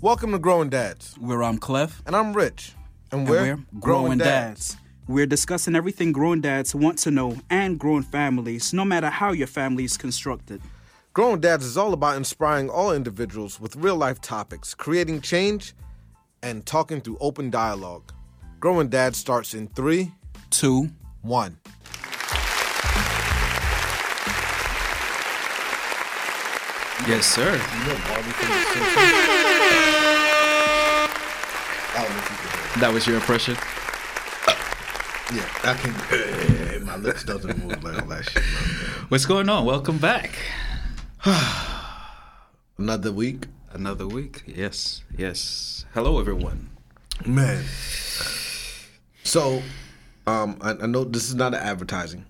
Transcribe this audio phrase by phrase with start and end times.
[0.00, 2.02] Welcome to Growing Dads, where I'm Clef.
[2.06, 2.74] and I'm Rich,
[3.10, 4.76] and And we're, we're Growing Dads.
[5.08, 9.48] We're discussing everything growing dads want to know and growing families, no matter how your
[9.48, 10.62] family is constructed.
[11.14, 15.74] Growing Dads is all about inspiring all individuals with real life topics, creating change,
[16.44, 18.12] and talking through open dialogue.
[18.60, 20.12] Growing Dads starts in three,
[20.50, 20.90] Two,
[21.22, 21.58] one.
[27.08, 27.58] Yes, sir.
[32.80, 33.54] That was your impression.
[35.34, 36.86] Yeah, I can.
[36.86, 38.42] my lips doesn't move like all that shit.
[38.42, 39.06] man.
[39.08, 39.64] What's going on?
[39.64, 40.30] Welcome back.
[42.78, 44.42] Another week, Another week.
[44.46, 45.84] Yes, yes.
[45.92, 46.70] Hello, everyone.
[47.26, 47.64] man.
[49.24, 49.62] So,
[50.26, 52.24] um, I, I know this is not an advertising,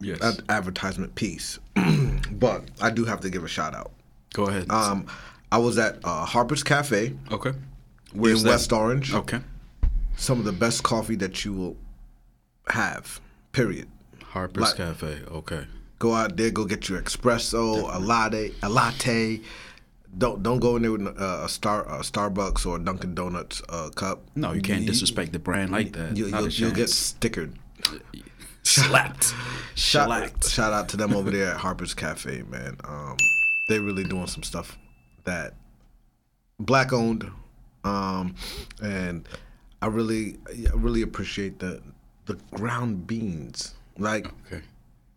[0.00, 0.20] Yes.
[0.20, 1.58] an advertisement piece,
[2.32, 3.92] but I do have to give a shout out.
[4.32, 4.70] Go ahead.
[4.70, 5.06] Um,
[5.50, 7.50] I was at uh, Harper's Cafe okay.
[7.50, 7.56] in
[8.14, 8.50] Where's that?
[8.50, 9.12] West Orange.
[9.12, 9.40] Okay.
[10.16, 11.76] Some of the best coffee that you will
[12.68, 13.20] have.
[13.52, 13.88] Period.
[14.24, 15.20] Harper's Like- Cafe.
[15.30, 15.66] Okay.
[15.98, 19.40] Go out there, go get your espresso, a latte, a latte.
[20.18, 23.62] Don't don't go in there with uh, a star a Starbucks or a Dunkin' Donuts
[23.68, 24.22] uh, cup.
[24.34, 26.16] No, you can't disrespect the brand like that.
[26.16, 27.54] You, will you'll get stickered.
[28.64, 29.32] slapped.
[29.74, 30.48] Shout, Shellacked.
[30.48, 32.76] shout out to them over there at Harper's Cafe, man.
[32.84, 33.16] Um,
[33.68, 34.78] they really doing some stuff
[35.24, 35.54] that
[36.58, 37.30] black owned,
[37.84, 38.34] um,
[38.82, 39.26] and
[39.80, 41.80] I really I really appreciate the
[42.26, 43.74] the ground beans.
[43.98, 44.62] Like Okay.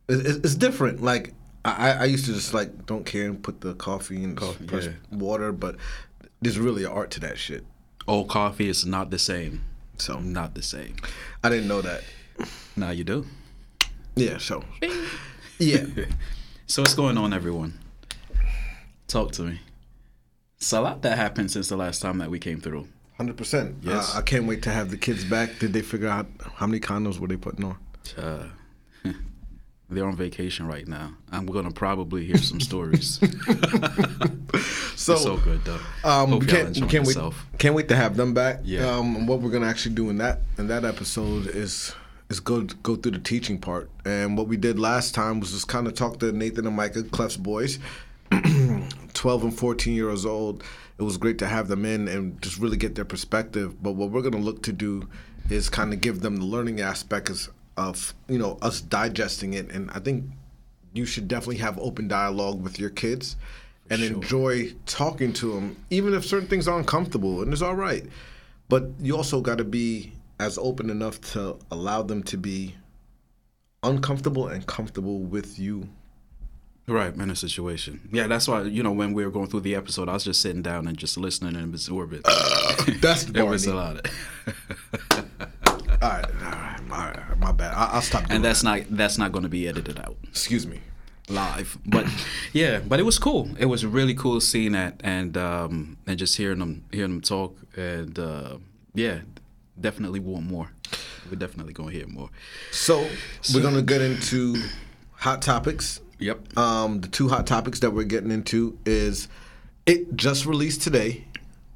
[0.08, 1.02] it, it- it's different.
[1.02, 4.66] Like I, I used to just like don't care and put the coffee and Coffee,
[4.72, 4.90] yeah.
[5.12, 5.76] water, but
[6.42, 7.66] there's really an art to that shit.
[8.08, 9.62] Old coffee is not the same.
[9.98, 10.98] So Not the same.
[11.44, 12.04] I didn't know that.
[12.76, 13.26] Now you do.
[14.16, 14.38] Yeah.
[14.38, 14.64] So
[15.60, 15.86] yeah.
[16.68, 17.80] So what's going on, everyone?
[19.08, 19.60] Talk to me.
[20.58, 22.88] It's a lot that happened since the last time that we came through.
[23.18, 23.76] Hundred percent.
[23.82, 24.14] Yes.
[24.16, 25.60] Uh, I can't wait to have the kids back.
[25.60, 27.78] Did they figure out how many condoms were they putting on?
[28.18, 28.48] Uh,
[29.90, 31.14] they're on vacation right now.
[31.32, 33.20] I'm gonna probably hear some stories.
[34.96, 35.80] So, It's so good though.
[36.04, 37.18] um, Hope we y'all can't, we can't wait.
[37.58, 38.62] Can't wait to have them back.
[38.64, 38.90] Yeah.
[38.90, 41.94] Um, and what we're gonna actually do in that in that episode is
[42.30, 43.90] is go go through the teaching part.
[44.04, 47.04] And what we did last time was just kind of talk to Nathan and Micah,
[47.04, 47.80] Clef's boys,
[49.26, 50.64] twelve and fourteen years old.
[51.00, 53.82] It was great to have them in and just really get their perspective.
[53.82, 55.10] But what we're gonna look to do
[55.50, 57.32] is kind of give them the learning aspect
[57.76, 59.72] of you know us digesting it.
[59.72, 60.26] And I think
[60.94, 63.36] you should definitely have open dialogue with your kids
[63.90, 68.06] and enjoy talking to them, even if certain things are uncomfortable, and it's all right.
[68.70, 72.76] But you also got to be as open enough to allow them to be
[73.82, 75.90] uncomfortable and comfortable with you.
[76.88, 78.08] Right, in a situation.
[78.12, 80.40] Yeah, that's why you know when we were going through the episode, I was just
[80.42, 82.22] sitting down and just listening and absorbing.
[83.02, 84.00] That's it was a Barney.
[84.00, 84.08] lot,
[86.02, 87.74] All right, all right, all right, my bad.
[87.74, 88.22] I, I'll stop.
[88.28, 88.90] Doing and that's that.
[88.90, 90.16] not that's not going to be edited out.
[90.26, 90.82] Excuse me.
[91.30, 91.78] live.
[91.88, 92.06] But
[92.54, 93.50] yeah, but it was cool.
[93.58, 97.58] It was really cool seeing that and um and just hearing them hearing them talk
[97.76, 98.58] and uh
[98.94, 99.22] yeah,
[99.80, 100.70] definitely want more.
[101.32, 102.30] We're definitely gonna hear more.
[102.72, 103.08] So
[103.56, 104.62] we're gonna get into
[105.14, 106.02] hot topics.
[106.20, 106.58] Yep.
[106.58, 109.28] Um, the two hot topics that we're getting into is
[109.86, 111.26] it just released today.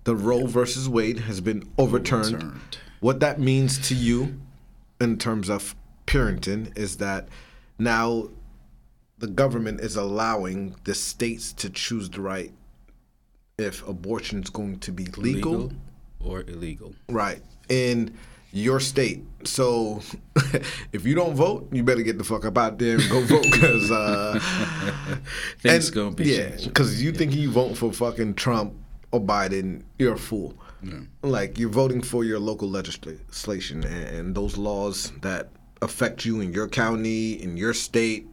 [0.05, 2.35] The Roe versus Wade has been overturned.
[2.35, 2.77] Overturned.
[2.99, 4.39] What that means to you,
[4.99, 5.75] in terms of
[6.07, 7.27] parenting, is that
[7.77, 8.29] now
[9.19, 12.51] the government is allowing the states to choose the right
[13.57, 15.71] if abortion is going to be legal, Legal
[16.23, 16.95] or illegal.
[17.09, 18.17] right in
[18.51, 19.23] your state.
[19.43, 20.01] So
[20.91, 23.43] if you don't vote, you better get the fuck up out there and go vote
[23.51, 24.39] because uh,
[25.59, 28.73] Things and- gonna be yeah, because you think you vote for fucking Trump
[29.11, 30.53] or Biden, you're a fool.
[31.23, 35.49] Like you're voting for your local legislation and, and those laws that
[35.81, 38.27] affect you in your county, in your state,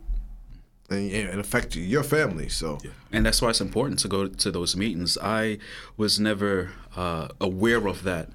[0.88, 2.48] and, and affect you, your family.
[2.48, 2.90] So yeah.
[3.10, 5.18] And that's why it's important to go to those meetings.
[5.20, 5.58] I
[5.96, 8.28] was never uh, aware of that.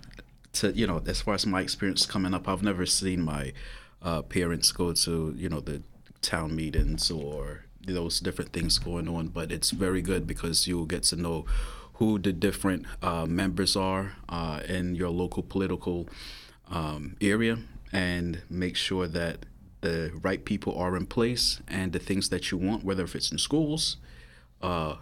[0.54, 3.54] To you know, as far as my experience coming up, I've never seen my
[4.02, 5.82] uh, parents go to you know the
[6.22, 9.30] town meetings or those different things going on.
[9.30, 11.46] But it's very good because you will get to know
[11.94, 16.10] who the different uh, members are uh, in your local political
[16.70, 17.60] um, area
[17.92, 19.46] and make sure that
[19.82, 23.32] the right people are in place and the things that you want, whether if it's
[23.32, 23.98] in schools,
[24.62, 24.96] uh,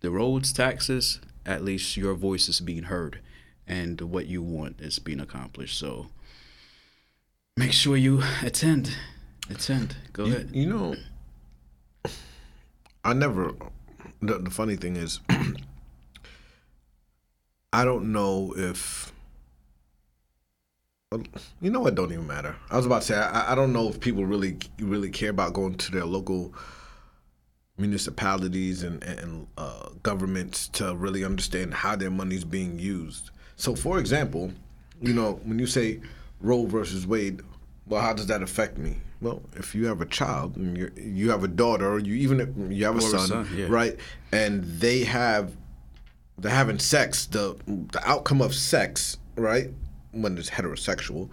[0.00, 3.20] the roads, taxes, at least your voice is being heard
[3.66, 5.78] and what you want is being accomplished.
[5.78, 6.08] So
[7.56, 8.96] make sure you attend.
[9.50, 9.96] Attend.
[10.12, 10.50] Go you, ahead.
[10.52, 10.96] you know,
[13.04, 13.52] I never.
[14.20, 15.20] The, the funny thing is,
[17.72, 19.12] I don't know if.
[21.60, 21.94] You know what?
[21.94, 22.56] Don't even matter.
[22.70, 25.52] I was about to say I, I don't know if people really really care about
[25.52, 26.54] going to their local
[27.76, 33.30] municipalities and, and uh, governments to really understand how their money's being used.
[33.62, 34.50] So, for example,
[35.00, 36.00] you know, when you say
[36.40, 37.42] Roe versus Wade,
[37.86, 38.96] well, how does that affect me?
[39.20, 42.72] Well, if you have a child and you you have a daughter, or you even
[42.72, 43.66] you have a son, son, yeah.
[43.68, 43.96] right,
[44.32, 45.52] and they have
[46.38, 47.56] they're having sex, the
[47.92, 49.70] the outcome of sex, right,
[50.10, 51.30] when it's heterosexual.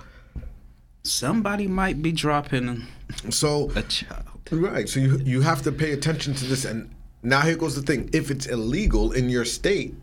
[1.01, 2.85] Somebody might be dropping
[3.31, 4.39] So a child.
[4.51, 4.87] Right.
[4.87, 6.63] So you you have to pay attention to this.
[6.63, 6.93] And
[7.23, 9.95] now here goes the thing: if it's illegal in your state,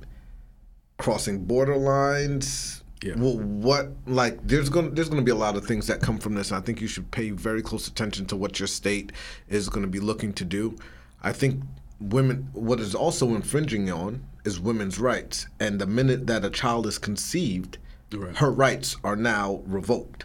[0.98, 2.82] crossing border lines.
[3.02, 3.14] Yeah.
[3.16, 6.34] Well, what like there's gonna there's gonna be a lot of things that come from
[6.34, 6.50] this.
[6.50, 9.12] I think you should pay very close attention to what your state
[9.48, 10.76] is gonna be looking to do.
[11.22, 11.62] I think
[12.00, 15.46] women what is also infringing on is women's rights.
[15.60, 17.78] And the minute that a child is conceived,
[18.12, 18.36] Right.
[18.36, 20.24] her rights are now revoked.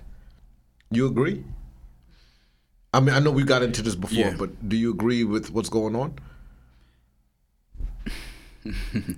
[0.91, 1.43] You agree?
[2.93, 4.35] I mean, I know we got into this before, Yeah.
[4.37, 6.13] but do you agree with what's going on?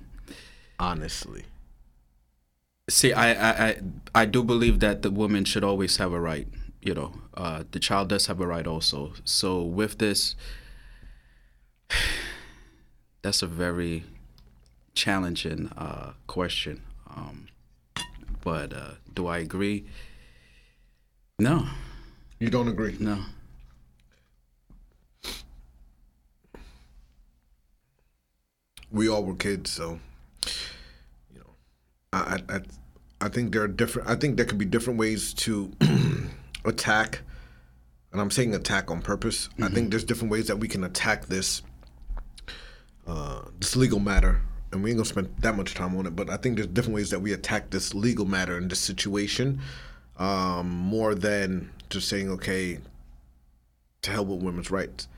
[0.84, 1.44] Honestly.
[2.90, 3.76] See, I, I, I,
[4.14, 6.46] I do believe that the woman should always have a right.
[6.82, 9.14] You know, uh, the child does have a right also.
[9.24, 10.36] So with this,
[13.22, 14.04] that's a very
[14.94, 16.82] challenging uh, question.
[17.16, 17.46] Um,
[18.42, 19.86] but uh, do I agree?
[21.38, 21.66] No,
[22.38, 22.96] You don't agree?
[23.00, 23.24] no.
[28.90, 30.00] We all were kids, so you know,
[32.14, 32.60] I, I,
[33.20, 34.08] I- think there are different.
[34.08, 35.72] I think there could be different ways to
[36.64, 37.20] attack,
[38.12, 39.48] and I'm saying attack on purpose.
[39.62, 41.62] I think there's different ways that we can attack this,
[43.06, 44.40] uh, this legal matter,
[44.72, 46.14] and we ain't gonna spend that much time on it.
[46.14, 49.60] But I think there's different ways that we attack this legal matter in this situation,
[50.18, 52.78] um, more than just saying, okay,
[54.02, 55.08] to hell with women's rights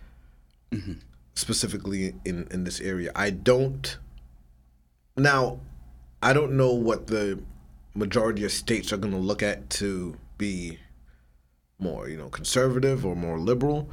[1.34, 3.10] specifically in in this area.
[3.14, 3.98] I don't
[5.16, 5.58] now
[6.26, 7.40] I don't know what the
[7.94, 10.80] majority of states are going to look at to be
[11.78, 13.88] more, you know, conservative or more liberal.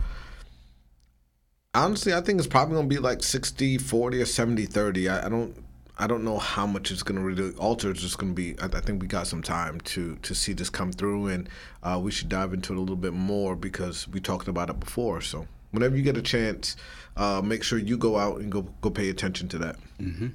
[1.75, 5.09] Honestly, I think it's probably going to be like 60 40 or 70 30.
[5.09, 5.63] I, I don't
[5.99, 7.91] I don't know how much it's going to really alter.
[7.91, 8.59] It's just going to be.
[8.59, 11.47] I, I think we got some time to to see this come through, and
[11.83, 14.79] uh, we should dive into it a little bit more because we talked about it
[14.79, 15.21] before.
[15.21, 16.77] So whenever you get a chance,
[17.15, 19.75] uh, make sure you go out and go go pay attention to that.
[20.01, 20.29] Mm-hmm.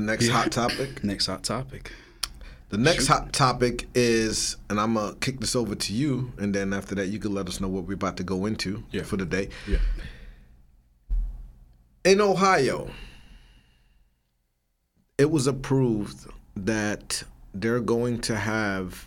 [0.00, 1.04] The next hot topic.
[1.04, 1.92] Next hot topic.
[2.70, 6.72] The next hot topic is, and I'm gonna kick this over to you, and then
[6.72, 9.02] after that, you can let us know what we're about to go into Yeah.
[9.02, 9.50] for the day.
[9.68, 9.76] Yeah.
[12.04, 12.88] In Ohio,
[15.18, 16.26] it was approved
[16.56, 19.06] that they're going to have,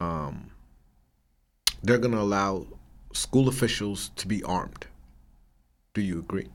[0.00, 0.50] um,
[1.84, 2.66] they're going to allow
[3.12, 4.86] school officials to be armed.
[5.94, 6.48] Do you agree?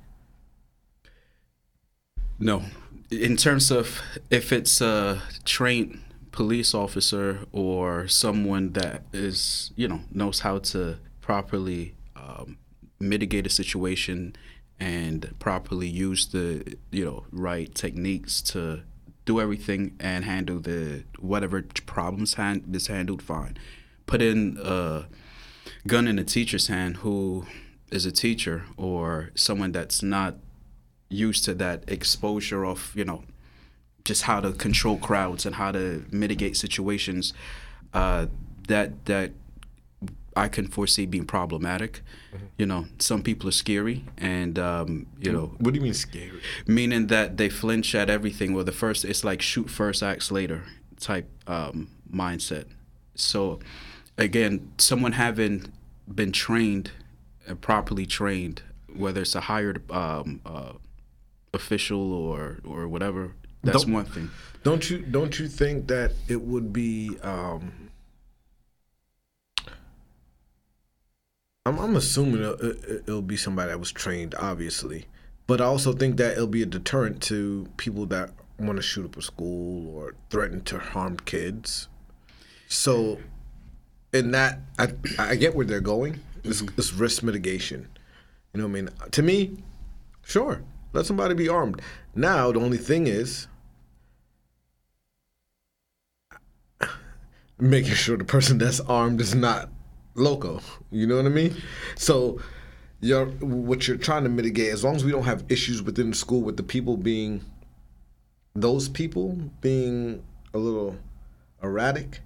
[2.37, 2.63] No.
[3.11, 10.01] In terms of if it's a trained police officer or someone that is, you know,
[10.11, 12.57] knows how to properly um,
[13.01, 14.33] mitigate a situation
[14.79, 18.81] and properly use the, you know, right techniques to
[19.25, 23.57] do everything and handle the whatever problems hand, is handled fine.
[24.07, 25.05] Put in a
[25.85, 27.45] gun in a teacher's hand who
[27.91, 30.37] is a teacher or someone that's not
[31.11, 33.23] used to that exposure of you know
[34.03, 37.33] just how to control crowds and how to mitigate situations
[37.93, 38.25] uh,
[38.67, 39.31] that that
[40.35, 42.01] I can foresee being problematic.
[42.57, 46.39] You know, some people are scary, and um, you know, What do you mean scary?
[46.65, 48.53] meaning that they flinch at everything.
[48.53, 50.63] Well, the first it's like shoot first, act later
[50.99, 52.65] type um, mindset.
[53.15, 53.59] So,
[54.17, 55.71] again, someone having
[56.07, 56.91] been trained,
[57.49, 58.61] uh, properly trained,
[58.95, 60.73] whether it's a hired um, uh,
[61.53, 64.29] official or or whatever, that's Don't- one thing.
[64.63, 67.17] Don't you don't you think that it would be?
[67.23, 67.89] Um,
[71.65, 75.05] I'm, I'm assuming it'll, it- it'll be somebody that was trained, obviously,
[75.47, 79.05] but I also think that it'll be a deterrent to people that want to shoot
[79.05, 81.87] up a school or threaten to harm kids.
[82.67, 83.19] So,
[84.13, 86.19] in that, I I get where they're going.
[86.43, 87.87] It's, it's risk mitigation.
[88.53, 88.89] You know what I mean?
[89.11, 89.57] To me,
[90.23, 91.81] sure, let somebody be armed.
[92.15, 93.47] Now the only thing is
[97.59, 99.69] making sure the person that's armed is not
[100.15, 100.61] loco.
[100.91, 101.55] You know what I mean?
[101.95, 102.39] So
[102.99, 106.15] you're what you're trying to mitigate, as long as we don't have issues within the
[106.15, 107.43] school with the people being
[108.53, 110.97] those people being a little
[111.63, 112.19] erratic.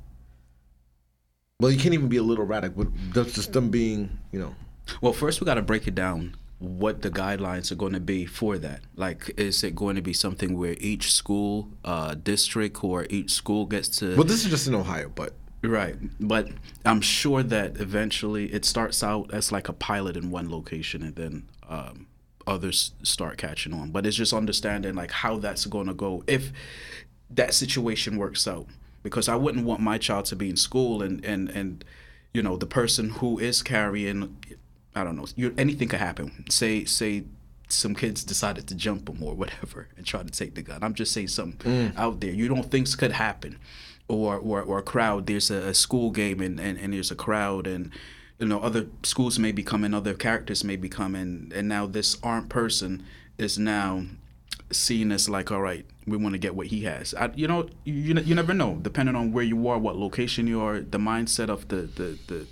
[1.59, 2.73] Well, you can't even be a little erratic,
[3.13, 4.55] that's just them being, you know.
[5.01, 8.25] Well, first we got to break it down what the guidelines are going to be
[8.25, 8.81] for that.
[8.95, 13.65] Like, is it going to be something where each school uh, district or each school
[13.65, 14.15] gets to?
[14.15, 15.33] Well, this is just in Ohio, but
[15.67, 16.49] Right, but
[16.85, 21.15] I'm sure that eventually it starts out as like a pilot in one location, and
[21.15, 22.07] then um,
[22.45, 23.91] others start catching on.
[23.91, 26.51] But it's just understanding like how that's going to go if
[27.29, 28.67] that situation works out.
[29.01, 31.85] Because I wouldn't want my child to be in school and and and
[32.33, 34.37] you know the person who is carrying,
[34.95, 36.45] I don't know, you, anything could happen.
[36.49, 37.25] Say say
[37.67, 40.83] some kids decided to jump him or whatever and try to take the gun.
[40.83, 41.97] I'm just saying something mm.
[41.97, 42.31] out there.
[42.31, 43.59] You don't think could happen
[44.07, 45.27] or or, or a crowd.
[45.27, 47.91] There's a, a school game and, and, and there's a crowd and
[48.39, 52.17] you know other schools may be coming, other characters may be coming, and now this
[52.23, 53.03] armed person
[53.37, 54.03] is now
[54.71, 57.13] seen as like, all right, we want to get what he has.
[57.13, 60.61] I, you know, you you never know, depending on where you are, what location you
[60.61, 62.47] are, the mindset of the the, the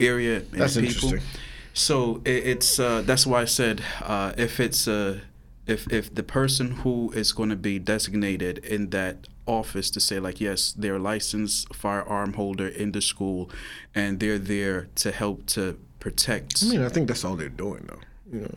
[0.00, 1.08] area and That's the people.
[1.10, 1.40] interesting.
[1.74, 5.20] So it, it's uh, that's why I said uh, if it's uh,
[5.66, 10.20] if if the person who is going to be designated in that office to say
[10.20, 13.50] like yes they're a licensed firearm holder in the school
[13.92, 17.88] and they're there to help to protect I mean, I think that's all they're doing,
[17.88, 18.36] though.
[18.36, 18.54] You know,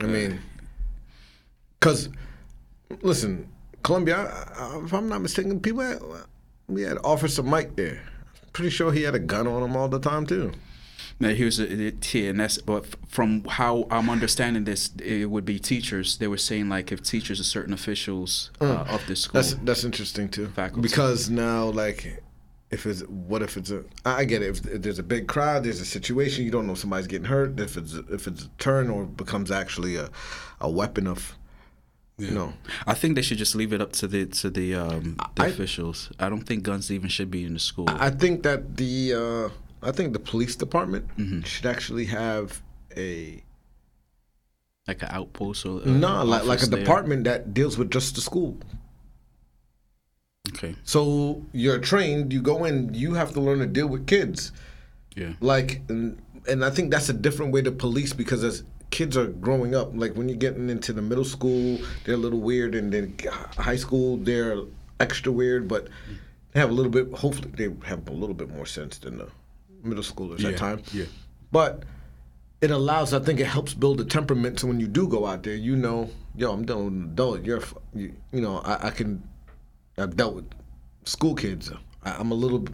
[0.00, 0.40] I mean,
[1.78, 2.08] because
[3.02, 3.48] listen,
[3.82, 4.30] Columbia.
[4.84, 6.00] If I'm not mistaken, people had,
[6.68, 8.02] we had Officer Mike there.
[8.52, 10.52] Pretty sure he had a gun on him all the time too.
[11.20, 15.44] Now here's a, it here, and that's but from how I'm understanding this, it would
[15.44, 16.18] be teachers.
[16.18, 19.40] They were saying like if teachers are certain officials uh, of the school.
[19.40, 20.48] That's that's interesting too.
[20.48, 20.82] Faculty.
[20.82, 22.22] Because now, like,
[22.70, 24.48] if it's what if it's a I get it.
[24.48, 27.60] If, if there's a big crowd, there's a situation you don't know somebody's getting hurt.
[27.60, 30.10] If it's if it's a turn or becomes actually a
[30.60, 31.36] a weapon of,
[32.18, 32.54] you know,
[32.86, 35.48] I think they should just leave it up to the to the um, the I-
[35.48, 36.10] officials.
[36.18, 37.86] I don't think guns even should be in the school.
[37.88, 39.48] I think that the uh,
[39.82, 41.42] I think the police department Mm-hmm.
[41.42, 42.62] should actually have
[42.96, 43.42] a
[44.88, 46.80] like an outpost or no like like a there.
[46.80, 48.56] department that deals with just the school.
[50.50, 50.74] Okay.
[50.84, 52.32] So you're trained.
[52.32, 52.92] You go in.
[52.94, 54.52] You have to learn to deal with kids.
[55.14, 55.34] Yeah.
[55.40, 56.16] like and,
[56.48, 59.90] and i think that's a different way to police because as kids are growing up
[59.94, 63.14] like when you're getting into the middle school they're a little weird and then
[63.58, 64.56] high school they're
[65.00, 65.88] extra weird but
[66.52, 69.28] they have a little bit hopefully they have a little bit more sense than the
[69.82, 71.04] middle schoolers at times yeah.
[71.50, 71.84] but
[72.60, 75.42] it allows i think it helps build a temperament so when you do go out
[75.42, 77.42] there you know yo i'm dealing with an adult.
[77.42, 77.62] You're
[77.94, 79.22] you, you know I, I can
[79.98, 80.50] i've dealt with
[81.04, 81.70] school kids.
[82.04, 82.64] I, i'm a little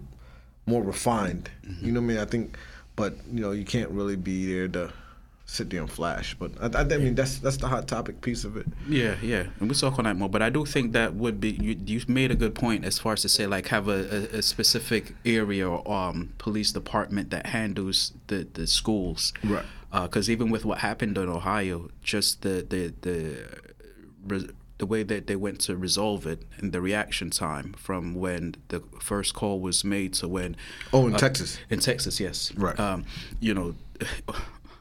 [0.67, 1.51] more refined.
[1.67, 1.87] Mm-hmm.
[1.87, 2.19] You know what i mean?
[2.19, 2.59] I think
[2.95, 4.93] but you know you can't really be there to
[5.51, 8.45] sit there and flash but i, I, I mean that's that's the hot topic piece
[8.45, 10.29] of it Yeah, yeah, and we'll talk on that more.
[10.29, 11.77] But I do think that would be you.
[11.85, 14.43] You made a good point as far as to say like have a, a, a
[14.43, 19.33] specific area or um, police department that handles the the schools.
[19.45, 19.65] Right.
[19.93, 25.37] Because even with what happened in Ohio, just the the the the way that they
[25.37, 30.15] went to resolve it and the reaction time from when the first call was made
[30.15, 30.57] to when
[30.93, 32.53] oh in texas in Texas, yes.
[32.57, 32.79] Right.
[32.79, 33.05] Um,
[33.41, 33.75] you know,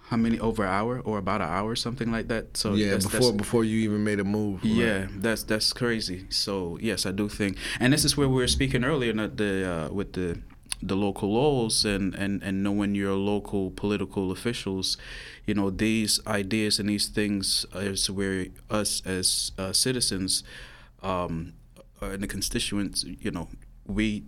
[0.10, 2.56] how many over an hour or about an hour, something like that.
[2.56, 4.72] So yeah that's, before that's, before you even made a move right?
[4.72, 6.26] yeah, that's that's crazy.
[6.30, 9.90] So yes, I do think, and this is where we were speaking earlier, not the
[9.90, 10.40] uh, with the
[10.82, 14.96] the local laws and, and, and knowing your local political officials,
[15.46, 20.44] you know these ideas and these things is where us as uh, citizens,
[21.04, 21.54] um,
[22.00, 23.50] and the constituents, you know,
[23.86, 24.24] we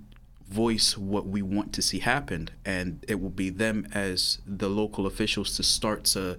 [0.50, 5.06] voice what we want to see happen, and it will be them as the local
[5.06, 6.38] officials to start to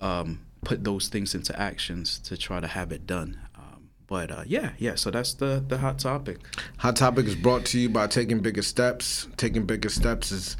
[0.00, 3.38] um, put those things into actions to try to have it done.
[3.56, 4.94] Um, but uh, yeah, yeah.
[4.94, 6.38] So that's the the hot topic.
[6.78, 9.28] Hot Topic is brought to you by Taking Bigger Steps.
[9.36, 10.56] Taking Bigger Steps is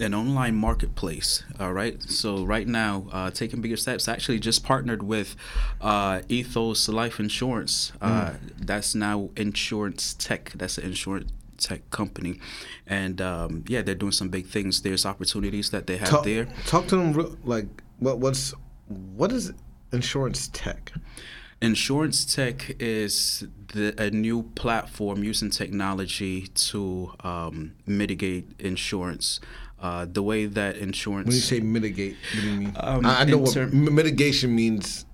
[0.00, 1.44] An online marketplace.
[1.58, 2.02] All right.
[2.02, 4.08] So right now, uh, taking bigger steps.
[4.08, 5.36] Actually, just partnered with
[5.80, 7.92] uh, Ethos Life Insurance.
[8.00, 10.52] Uh, That's now Insurance Tech.
[10.54, 12.40] That's an insurance tech company,
[12.86, 14.80] and um, yeah, they're doing some big things.
[14.80, 16.46] There's opportunities that they have talk, there.
[16.66, 17.66] talk to them like
[17.98, 18.54] what what's
[18.88, 19.52] what is
[19.92, 20.92] insurance tech?
[21.62, 29.40] Insurance Tech is the, a new platform using technology to um, mitigate insurance.
[29.80, 31.26] Uh, the way that insurance.
[31.26, 32.72] When you say mitigate, what do you mean?
[32.76, 35.06] Um, I, I know what term- mitigation means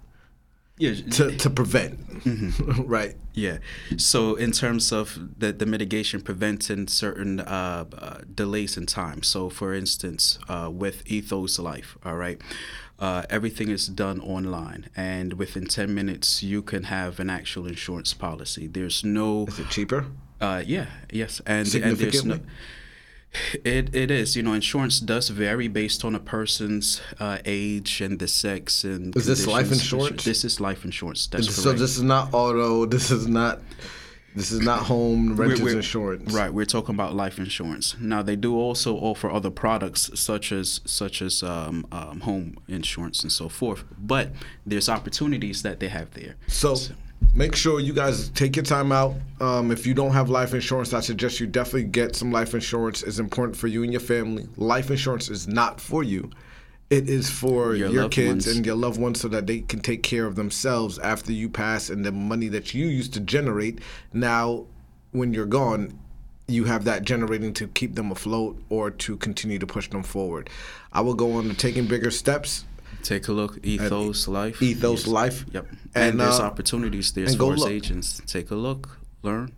[0.79, 1.95] yeah, to to prevent,
[2.25, 2.83] Mm-hmm.
[2.97, 3.15] right?
[3.35, 3.59] Yeah.
[3.97, 9.23] So in terms of the, the mitigation, preventing certain uh, uh, delays in time.
[9.23, 12.41] So for instance, uh, with Ethos Life, all right,
[12.99, 18.15] Uh, everything is done online, and within 10 minutes, you can have an actual insurance
[18.17, 18.67] policy.
[18.67, 19.45] There's no.
[19.49, 20.07] Is it cheaper?
[20.41, 22.39] Uh, yeah, yes, and and there's no.
[23.65, 24.37] It it is.
[24.37, 29.15] You know, insurance does vary based on a person's uh, age and the sex and.
[29.17, 30.25] Is this life insurance?
[30.25, 31.27] This is life insurance.
[31.27, 31.81] That's so correct.
[31.81, 32.87] this is not auto.
[32.87, 33.61] This is not.
[34.35, 36.31] This is not home renters We're- we're- insurance.
[36.35, 37.97] Right, we're talking about life insurance.
[37.99, 43.23] Now they do also offer other products such as such as um, um, home insurance
[43.23, 43.85] and so forth.
[43.99, 44.33] But
[44.67, 46.37] there's opportunities that they have there.
[46.49, 46.77] So
[47.35, 49.15] make sure you guys take your time out.
[49.41, 53.03] Um, if you don't have life insurance, I suggest you definitely get some life insurance.
[53.03, 54.47] It's important for you and your family.
[54.57, 56.31] Life insurance is not for you.
[56.89, 58.57] It is for Your your, kids ones.
[58.57, 61.91] and your loved ones so that they can take care of themselves after you pass
[61.91, 63.81] and the money that you used to generate
[64.13, 64.67] now
[65.11, 65.99] when you're gone
[66.49, 70.49] you have that generating to keep them afloat or to continue to push them forward.
[70.93, 72.65] I will go on to taking bigger steps.
[73.07, 74.61] Take a look, Ethos Life.
[74.61, 75.45] Ethos Life.
[75.53, 75.67] Yep.
[75.71, 77.71] And, And, there's uh, opportunities there for and go far as look.
[77.71, 78.21] agents.
[78.27, 79.53] Take a look, learn.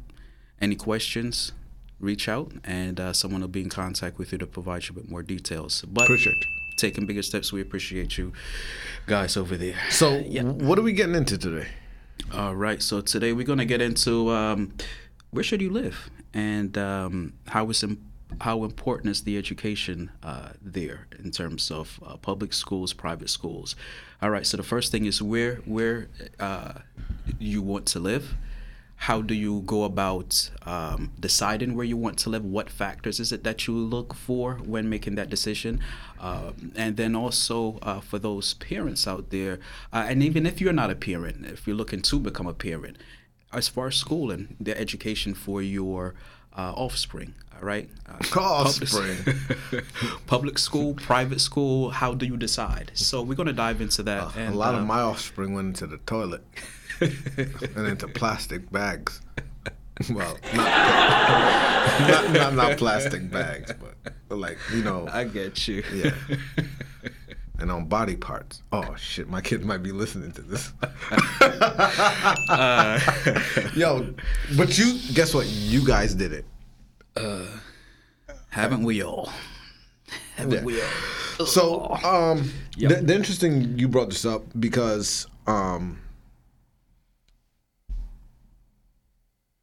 [0.60, 1.52] Any questions,
[1.98, 5.08] reach out, and uh, someone will be in contact with you to provide you with
[5.08, 5.82] more details.
[5.88, 6.44] But Appreciate
[6.76, 8.32] taking bigger steps, we appreciate you
[9.06, 9.76] guys over there.
[9.90, 10.18] So,
[10.68, 11.68] what are we getting into today?
[12.32, 12.82] All right.
[12.82, 14.74] So today we're going to get into um,
[15.30, 18.04] where should you live and um, how is im-
[18.40, 23.74] how important is the education uh, there in terms of uh, public schools, private schools.
[24.22, 24.46] All right.
[24.46, 26.08] So the first thing is where where
[26.38, 26.74] uh,
[27.38, 28.36] you want to live.
[29.02, 32.44] How do you go about um, deciding where you want to live?
[32.44, 35.80] What factors is it that you look for when making that decision?
[36.18, 39.60] Um, and then also uh, for those parents out there,
[39.92, 42.96] uh, and even if you're not a parent, if you're looking to become a parent,
[43.52, 46.14] as far as schooling, the education for your
[46.56, 47.88] uh, offspring, right?
[48.06, 49.18] Uh, public- Offspring.
[50.26, 52.90] Public school, private school, how do you decide?
[52.94, 54.36] So we're going to dive into that.
[54.36, 56.42] a and, lot uh, of my offspring went into the toilet
[57.00, 59.20] and into plastic bags.
[60.10, 60.64] Well, not,
[62.08, 63.72] not, not, not plastic bags,
[64.28, 65.82] but like, you know, I get you.
[65.92, 66.14] yeah.
[67.58, 68.62] And on body parts.
[68.70, 70.72] Oh, shit, my kids might be listening to this.
[73.74, 74.14] Yo,
[74.56, 75.46] but you, guess what?
[75.46, 76.44] You guys did it.
[78.50, 79.30] Haven't we all?
[80.36, 80.64] Haven't Yeah.
[80.64, 81.46] we all?
[81.46, 85.98] So, um, the, the interesting you brought this up because um,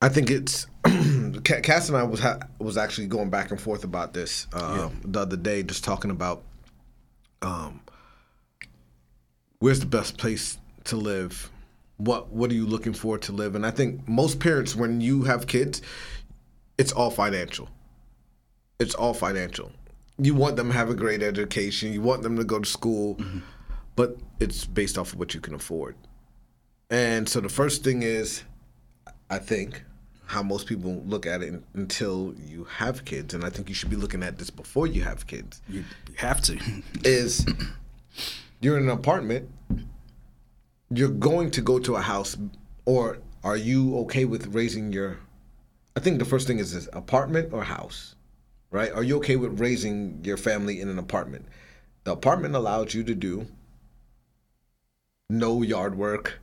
[0.01, 0.67] I think it's
[1.43, 5.21] Cass and I was ha- was actually going back and forth about this uh, the
[5.21, 6.43] other day, just talking about
[7.41, 7.81] um,
[9.59, 11.49] where's the best place to live.
[11.97, 13.55] What what are you looking for to live?
[13.55, 15.81] And I think most parents, when you have kids,
[16.77, 17.69] it's all financial
[18.79, 19.71] it's all financial.
[20.17, 21.93] You want them to have a great education.
[21.93, 23.39] You want them to go to school, mm-hmm.
[23.95, 25.95] but it's based off of what you can afford.
[26.89, 28.43] And so the first thing is,
[29.29, 29.83] I think,
[30.27, 33.89] how most people look at it until you have kids, and I think you should
[33.89, 35.83] be looking at this before you have kids, You
[36.17, 36.59] have to.
[37.03, 37.45] is
[38.61, 39.49] you're in an apartment,
[40.89, 42.37] you're going to go to a house,
[42.85, 45.19] or are you okay with raising your?
[45.95, 48.15] I think the first thing is this apartment or house,
[48.71, 48.91] right?
[48.91, 51.45] Are you okay with raising your family in an apartment?
[52.03, 53.47] The apartment allows you to do
[55.29, 56.39] no yard work.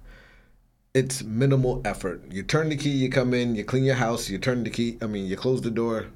[0.95, 2.23] It's minimal effort.
[2.31, 4.99] You turn the key, you come in, you clean your house, you turn the key,
[5.01, 6.07] I mean, you close the door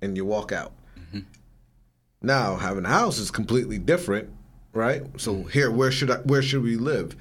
[0.00, 0.72] and you walk out.
[0.98, 1.20] Mm-hmm.
[2.22, 4.30] Now, having a house is completely different,
[4.72, 5.02] right?
[5.18, 5.48] So mm-hmm.
[5.48, 7.16] here, where should I, where should we live?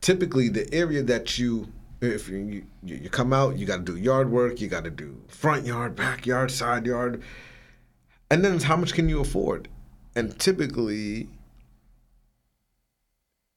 [0.00, 1.68] Typically, the area that you,
[2.00, 2.38] if you
[2.82, 5.66] you, you come out, you got to do yard work, you got to do front
[5.66, 7.22] yard, backyard, side yard,
[8.30, 9.68] and then it's how much can you afford?
[10.14, 11.28] And typically,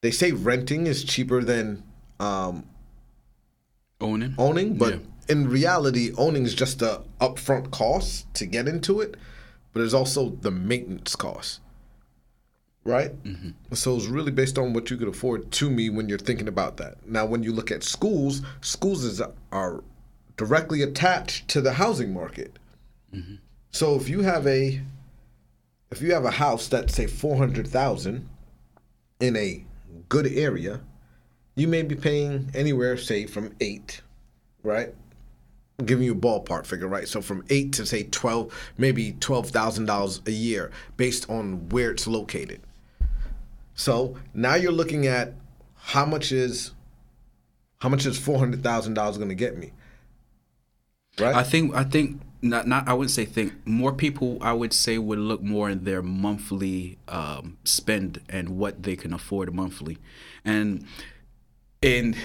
[0.02, 1.84] they say renting is cheaper than
[2.20, 2.66] um,
[4.02, 4.36] Owning.
[4.38, 5.00] owning, but Yeah.
[5.30, 9.16] in reality, owning is just the upfront cost to get into it,
[9.74, 11.60] but it's also the maintenance cost,
[12.90, 13.24] right?
[13.24, 13.50] Mm-hmm.
[13.74, 16.78] So it's really based on what you could afford to me when you're thinking about
[16.78, 16.96] that.
[17.08, 19.22] Now, when you look at schools, schools is,
[19.52, 19.84] are
[20.36, 22.58] directly attached to the housing market.
[23.14, 23.36] Mm-hmm.
[23.72, 24.82] So if you have a
[25.92, 28.28] if you have a house that's say four hundred thousand
[29.20, 29.64] in a
[30.08, 30.82] good area,
[31.56, 34.02] you may be paying anywhere, say, from eight,
[34.64, 34.94] right?
[35.78, 37.08] I'm giving you a ballpark figure, right?
[37.08, 41.92] So from eight to say twelve, maybe twelve thousand dollars a year, based on where
[41.92, 42.62] it's located.
[43.80, 45.36] So now you're looking at
[45.74, 46.74] how much is
[47.78, 49.72] how much is four hundred thousand dollars going to get me,
[51.18, 51.34] right?
[51.34, 54.98] I think I think not not I wouldn't say think more people I would say
[54.98, 59.98] would look more in their monthly um, spend and what they can afford monthly,
[60.44, 60.86] and
[61.82, 62.18] and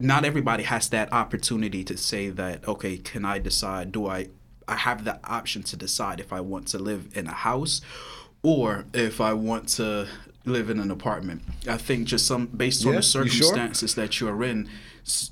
[0.00, 4.26] not everybody has that opportunity to say that okay can I decide do I
[4.66, 7.80] I have the option to decide if I want to live in a house
[8.42, 10.08] or if I want to
[10.44, 11.42] live in an apartment.
[11.68, 13.42] I think just some based on Yeah, the you sure?
[13.48, 14.68] circumstances that you're in,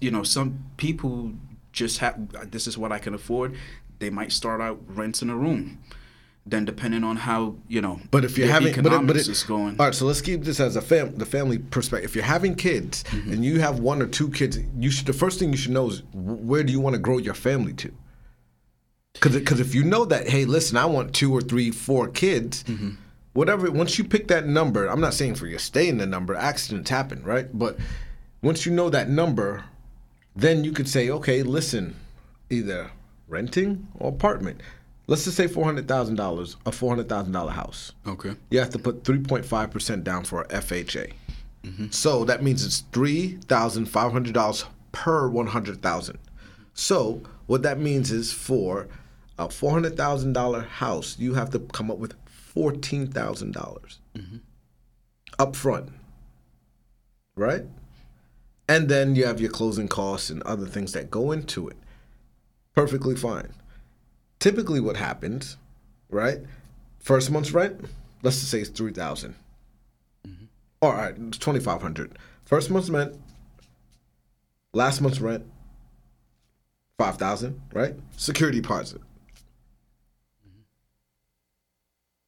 [0.00, 1.32] you know, some people
[1.72, 3.54] just have this is what I can afford.
[3.98, 5.78] They might start out renting a room.
[6.44, 9.44] Then depending on how, you know, But if you're having, but it, but it, is
[9.44, 9.76] going.
[9.78, 9.94] all right.
[9.94, 12.10] So let's keep this as a fam, the family perspective.
[12.10, 13.32] If you're having kids Mm-hmm.
[13.32, 15.06] and you have one or two kids, you should.
[15.06, 17.72] The first thing you should know is where do you want to grow your family
[17.74, 17.92] to?
[19.12, 22.64] Because because if you know that, hey, listen, I want two or three, four kids.
[22.64, 22.90] Mm-hmm.
[23.32, 23.70] Whatever.
[23.70, 26.34] Once you pick that number, I'm not saying for you stay in the number.
[26.34, 27.46] Accidents happen, right?
[27.56, 27.78] But
[28.42, 29.64] once you know that number,
[30.36, 31.96] then you could say, okay, listen,
[32.50, 32.90] either
[33.28, 34.60] renting or apartment.
[35.06, 38.34] Let's just say four hundred thousand dollars, a four hundred thousand dollar house okay.
[38.50, 41.12] you have to put 3.5% down for FHA.
[41.64, 41.90] Mm-hmm.
[41.90, 46.18] So that means it's $3,500 per 100,000.
[46.74, 48.88] So what that means is for
[49.38, 52.14] a $400,000 house, you have to come up with
[52.54, 54.36] $14,000 mm-hmm.
[55.38, 55.90] up front.
[57.34, 57.64] Right?
[58.68, 61.76] And then you have your closing costs and other things that go into it.
[62.74, 63.52] Perfectly fine.
[64.38, 65.56] Typically what happens,
[66.08, 66.38] right?
[66.98, 67.84] First month's rent,
[68.22, 69.34] let's just say it's three thousand.
[70.26, 70.44] Mm-hmm.
[70.80, 72.18] All right, it's twenty five hundred.
[72.44, 73.14] First month's rent,
[74.72, 75.44] last month's rent,
[76.98, 77.94] five thousand, right?
[78.16, 79.00] Security deposit.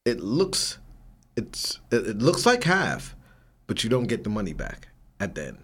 [0.05, 0.79] It looks,
[1.37, 3.17] it's it, looks like half,
[3.67, 4.89] but you don't get the money back
[5.19, 5.59] at the end.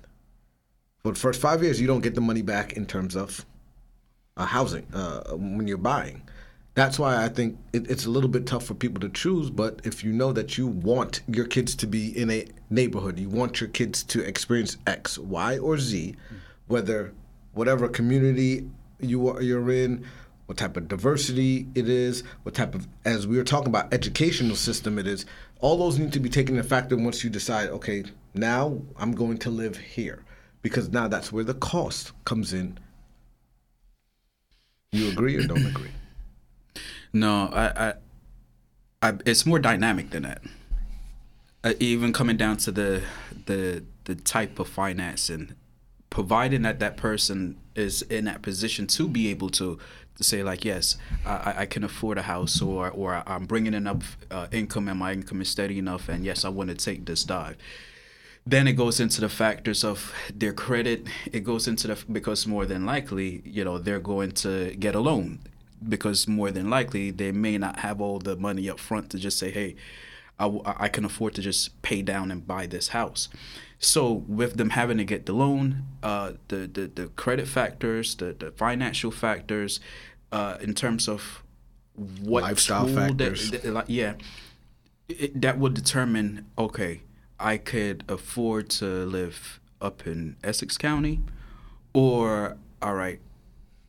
[1.03, 3.45] For the first five years, you don't get the money back in terms of
[4.37, 6.23] uh, housing uh, when you're buying.
[6.75, 9.51] That's why I think it, it's a little bit tough for people to choose.
[9.51, 13.29] But if you know that you want your kids to be in a neighborhood, you
[13.29, 16.15] want your kids to experience X, Y, or Z,
[16.69, 17.13] whether
[17.53, 20.07] whatever community you are you're in,
[20.51, 24.57] what type of diversity it is, what type of as we were talking about educational
[24.57, 25.25] system it is.
[25.61, 27.69] All those need to be taken into factor once you decide.
[27.69, 28.03] Okay,
[28.35, 30.25] now I'm going to live here
[30.61, 32.81] because now that's where the cost comes in.
[34.91, 35.93] You agree or don't agree?
[37.13, 40.43] No, I, I, I it's more dynamic than that.
[41.63, 43.05] Uh, even coming down to the
[43.47, 45.55] the the type of financing,
[46.11, 49.79] providing that that person is in that position to be able to
[50.21, 54.17] say like, yes, I, I- I can afford a house, or or I'm bringing enough
[54.31, 57.25] uh, income and my income is steady enough, and yes, I want to take this
[57.25, 57.57] dive.
[58.47, 61.07] Then it goes into the factors of their credit.
[61.31, 65.01] It goes into the because more than likely, you know, they're going to get a
[65.01, 65.41] loan
[65.87, 69.39] because more than likely they may not have all the money up front to just
[69.39, 69.77] say, hey,
[70.39, 70.47] I,
[70.85, 73.29] I can afford to just pay down and buy this house.
[73.79, 78.33] So with them having to get the loan, uh, the, the the credit factors, the
[78.39, 79.81] the financial factors,
[80.33, 81.43] uh, in terms of
[82.23, 83.51] what Lifestyle that- factors.
[83.51, 84.15] that- like, yeah,
[85.09, 87.01] it, that would determine okay
[87.39, 91.19] i could afford to live up in essex county
[91.93, 93.19] or all right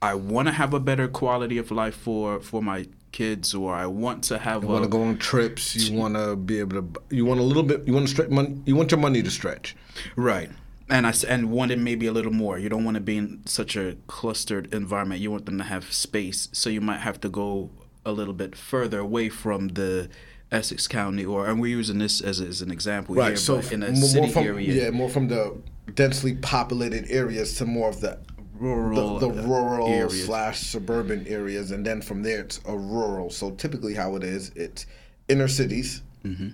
[0.02, 3.86] i want to have a better quality of life for for my kids or i
[3.86, 5.76] want to have You want to go on trips.
[5.76, 6.88] You want to be able to.
[7.10, 7.86] You want a little bit.
[7.86, 8.62] You want to stretch money.
[8.66, 9.76] You want your money to stretch.
[10.16, 10.50] right
[10.92, 12.60] and I and wanted maybe a little more.
[12.60, 15.22] You don't want to be in such a clustered environment.
[15.22, 17.72] You want them to have space, so you might have to go
[18.06, 20.10] a little bit further away from the
[20.52, 23.30] Essex County, or and we're using this as, as an example Right.
[23.30, 24.84] here, so in a more, city from area.
[24.84, 25.58] yeah, more from the
[25.96, 28.20] densely populated areas to more of the
[28.60, 30.26] rural the, the uh, rural areas.
[30.26, 33.30] slash suburban areas, and then from there it's a rural.
[33.30, 34.86] So typically, how it is, it's
[35.30, 36.50] inner cities, mm-hmm.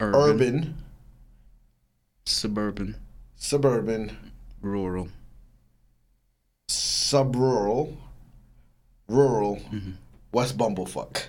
[0.00, 0.74] urban, urban,
[2.26, 2.96] suburban,
[3.36, 4.16] suburban,
[4.60, 5.08] rural.
[6.68, 7.96] sub-rural,
[9.08, 9.92] rural, mm-hmm.
[10.32, 11.22] West Bumblefuck.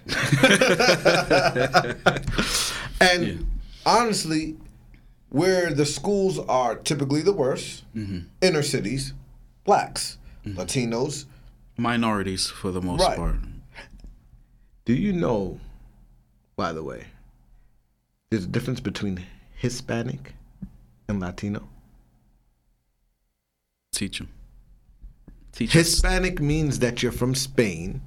[3.01, 3.45] and
[3.85, 4.57] honestly,
[5.29, 8.19] where the schools are typically the worst, mm-hmm.
[8.41, 9.13] inner cities,
[9.65, 10.59] blacks, mm-hmm.
[10.59, 11.25] Latinos.
[11.77, 13.17] Minorities for the most Right.
[13.17, 13.35] part.
[14.85, 15.59] Do you know,
[16.55, 17.05] by the way,
[18.31, 19.23] there's a difference between
[19.55, 20.33] Hispanic
[21.07, 21.67] and Latino?
[23.93, 24.29] Teach them.
[25.53, 25.73] Teach us.
[25.73, 28.01] Hispanic means that you're from Spain,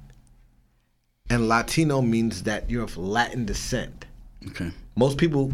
[1.29, 4.05] and Latino means that you're of Latin descent.
[4.49, 4.71] Okay.
[4.95, 5.53] Most people,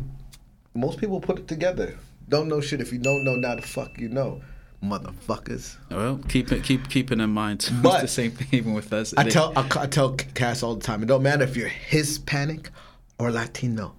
[0.73, 1.97] most people put it together.
[2.29, 2.81] Don't know shit.
[2.81, 4.41] If you don't know now, the fuck you know.
[4.83, 5.75] motherfuckers.
[5.89, 7.67] Well, keep it, keep keeping in mind.
[7.81, 9.13] But- it's the same thing even with us.
[9.17, 11.01] I tell I, I tell Cass all the time.
[11.01, 12.69] It don't matter if you're Hispanic
[13.17, 13.95] or Latino.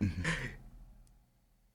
[0.00, 0.22] Mm-hmm.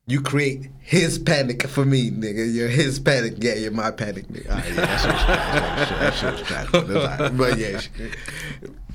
[0.10, 2.52] You create his panic for me, nigga.
[2.52, 3.36] You're his panic.
[3.38, 4.50] Yeah, you're my panic, nigga.
[4.50, 5.91] All right, yeah, that shit was trash.
[6.00, 6.72] That shit was trash.
[6.72, 7.32] That shit was trash.
[7.38, 7.80] But yeah,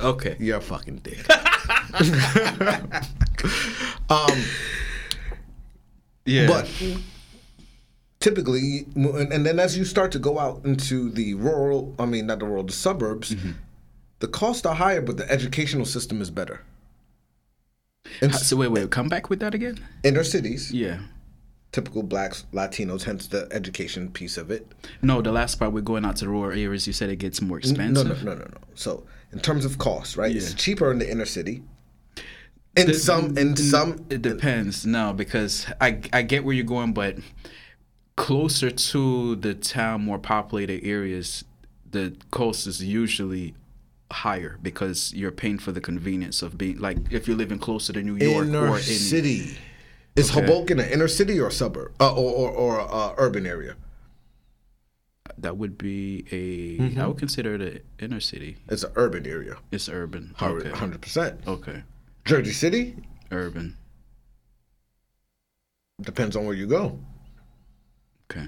[0.00, 0.36] okay.
[0.40, 1.24] you're a fucking dick.
[4.10, 4.42] um,
[6.26, 6.46] Yeah.
[6.48, 6.68] But
[8.20, 12.26] typically, and and then as you start to go out into the rural, I mean,
[12.26, 13.34] not the rural, the suburbs,
[14.20, 16.62] the costs are higher, but the educational system is better.
[18.22, 19.78] Uh, so wait, wait, come back with that again.
[20.02, 21.00] inner cities, Yeah.
[21.72, 24.70] typical blacks, Latinos, hence the education piece of it.
[25.02, 26.86] No, the last part we're going out to rural areas.
[26.86, 28.06] You said it gets more expensive.
[28.24, 28.58] no, no, no, no.
[28.74, 30.34] So in terms of cost, right?
[30.34, 31.62] It's cheaper in the inner city.
[32.76, 34.84] In The- some, in some, it depends.
[34.84, 37.18] No, because I I get where you're going, but
[38.16, 41.44] closer to the town, more populated areas,
[41.90, 43.54] the cost is usually
[44.14, 48.02] higher because you're paying for the convenience of being like if you're living closer to
[48.02, 49.58] New York inner or in city.
[50.16, 50.40] Is Okay.
[50.46, 53.74] Hoboken an inner city or suburb, uh, or or, or uh, urban area?
[55.38, 57.00] that would be a Mm-hmm.
[57.00, 58.58] I would consider it an inner city.
[58.68, 59.56] It's an urban area.
[59.72, 60.32] It's urban.
[60.36, 60.98] Hundred Okay.
[60.98, 61.40] percent.
[61.46, 61.82] Okay.
[62.24, 62.96] Jersey City
[63.32, 63.76] Urban.
[66.00, 66.98] depends on where you go.
[68.30, 68.46] Okay.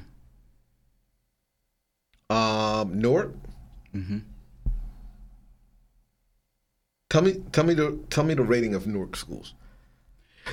[2.31, 3.35] Um, Newark.
[3.95, 4.23] Mhm.
[7.17, 9.55] Tell me, tell me the tell me the rating of Newark schools.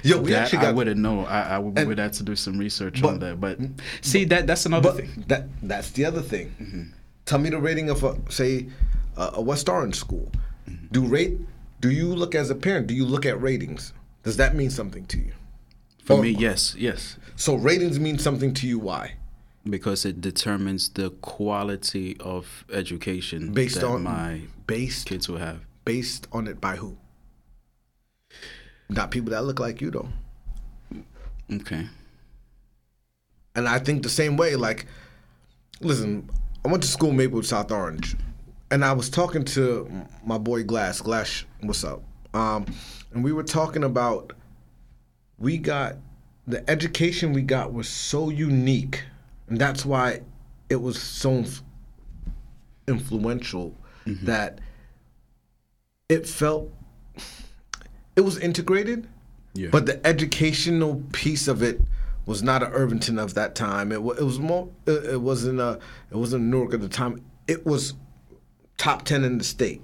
[0.02, 1.26] Yo, we that actually I wouldn't know.
[1.26, 3.42] I, I would, And- have to do some research but- on that.
[3.42, 3.60] But
[4.00, 5.26] see, that that's another but thing.
[5.28, 6.56] that that's the other thing.
[6.62, 6.84] Mm-hmm.
[7.26, 8.68] Tell me the rating of a say
[9.18, 10.32] uh, a West Orange school.
[10.70, 10.86] Mm-hmm.
[10.94, 11.38] Do rate?
[11.82, 12.88] Do you look as a parent?
[12.88, 13.92] Do you look at ratings?
[14.24, 15.34] Does that mean something to you?
[16.06, 18.80] For Or- me, yes, yes, So ratings mean something to you.
[18.80, 19.16] Why?
[19.70, 25.60] because it determines the quality of education Based that on my based kids will have.
[25.86, 26.98] Based on it by who?
[28.90, 30.10] Not people that look like you though.
[31.52, 31.88] Okay.
[33.56, 34.88] And I think the same way, like,
[35.80, 36.30] listen,
[36.66, 38.16] I went to school in Maplewood, South Orange,
[38.72, 41.02] and I was talking to my boy Glass.
[41.02, 42.02] Glass, what's up?
[42.34, 42.66] Um,
[43.14, 44.34] and we were talking about
[45.38, 45.98] we got
[46.48, 49.04] the education we got was so unique,
[49.50, 50.22] and that's why
[50.70, 51.64] it was so inf-
[52.88, 54.60] influential that
[56.10, 56.72] it felt
[58.16, 59.08] it was integrated
[59.54, 59.70] Yeah.
[59.72, 61.82] but the educational piece of it
[62.26, 63.92] was not a Irvington of that time.
[63.92, 64.70] It, it was more.
[64.86, 65.78] It, it wasn't a.
[66.10, 67.22] It wasn't Newark at the time.
[67.50, 67.96] It was
[68.78, 69.82] top ten in the state.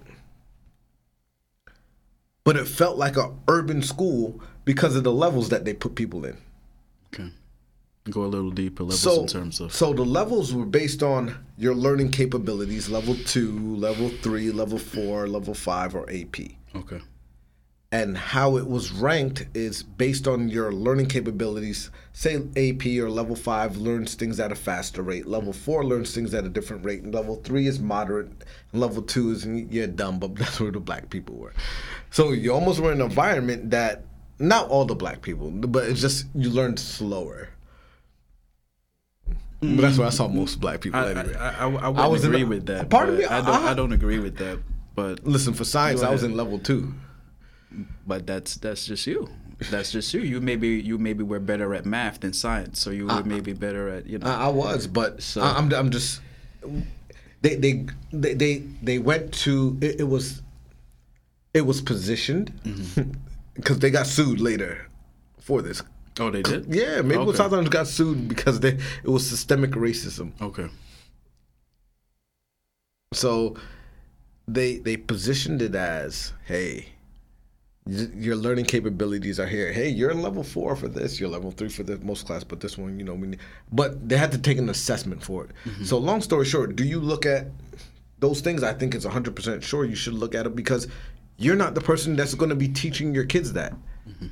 [2.46, 6.24] But it felt like a urban school because of the levels that they put people
[6.26, 6.38] in.
[7.14, 7.30] Okay.
[8.10, 11.36] Go a little deeper levels So, in terms of so the levels were based on
[11.58, 16.38] your learning capabilities: level two, level three, level four, level five, or AP.
[16.76, 17.02] okay.
[17.92, 21.90] and how it was ranked is based on your learning capabilities.
[22.14, 25.26] Say AP or level five learns things at a faster rate.
[25.26, 27.02] Level four learns things at a different rate.
[27.02, 28.28] And level three is moderate.
[28.72, 31.54] And level two is you're dumb, but that's where the black people were.
[32.12, 34.04] So you almost were in an environment that
[34.38, 37.50] not all the black people, but it's just you learned slower.
[39.62, 41.36] But that's where I saw most black people I, anyway.
[41.36, 42.90] I, I, I wouldn't I was in agree the- with that.
[42.90, 43.50] Pardon but me, I don't.
[43.64, 44.60] I- I don't agree with that.
[44.96, 46.94] But Listen, for science, I was in level two.
[48.08, 49.30] but that's that's just you.
[49.70, 50.22] That's just you.
[50.22, 53.90] You maybe you maybe were better at math than science, so you were maybe better
[53.90, 54.28] at you know.
[54.28, 56.22] I, I was, but So- I, I'm I'm just
[57.42, 60.42] they they they they, they went to it, it was
[61.54, 63.12] it was positioned mm-hmm.
[63.56, 64.88] because they got sued later
[65.40, 65.82] for this.
[66.20, 66.74] Oh, they did.
[66.74, 67.70] Yeah, maybe Okay.
[67.70, 70.32] Got sued because they it was systemic racism.
[70.42, 70.70] Okay.
[73.14, 73.56] So
[74.48, 76.90] they they positioned it as, hey,
[77.88, 79.72] your learning capabilities are here.
[79.72, 81.20] Hey, you're level four for this.
[81.20, 83.40] You're level three for the most class, but this one, you know, we need.
[83.72, 85.52] But they had to take an assessment for it.
[85.66, 85.84] Mm-hmm.
[85.86, 87.48] So, long story short, do you look at
[88.20, 88.62] those things?
[88.64, 90.88] I think it's 100 percent sure you should look at it because
[91.38, 93.74] you're not the person that's going to be teaching your kids that.
[94.08, 94.28] Mm-hmm.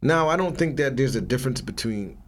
[0.00, 2.18] Now, I don't think that there's a difference between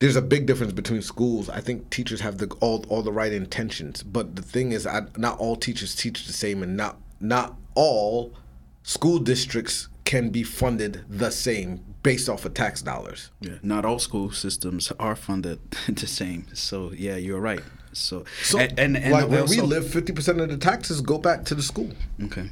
[0.00, 1.48] there's a big difference between schools.
[1.48, 5.02] I think teachers have the all all the right intentions, but the thing is, I,
[5.16, 8.34] not all teachers teach the same, and not not all
[8.82, 13.30] school districts can be funded the same based off of tax dollars.
[13.40, 13.54] Yeah.
[13.62, 16.46] Not all school systems are funded the same.
[16.54, 17.62] So yeah, you're right.
[17.92, 21.18] So, So, and and, and like where we live, fifty percent of the taxes go
[21.18, 21.92] back to the school.
[22.24, 22.50] Okay.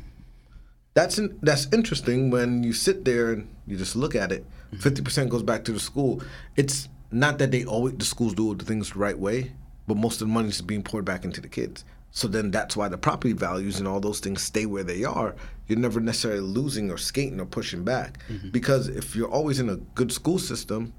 [0.95, 4.45] That's in, that's interesting when you sit there and you just look at it.
[4.81, 6.23] 50 percent goes back to the school.
[6.57, 9.53] It's not that they always the schools do the things the right way,
[9.87, 11.85] but most of the money is being poured back into the kids.
[12.11, 15.35] So then that's why the property values and all those things stay where they are.
[15.67, 18.19] You're never necessarily losing or skating or pushing back.
[18.29, 18.51] Mm-hmm.
[18.51, 20.93] Because if you're always in a good school system,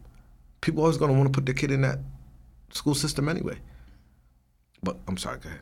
[0.62, 2.00] people are always going to want to put their kid in that
[2.72, 3.60] school system anyway.
[4.82, 5.62] But I'm sorry, go ahead.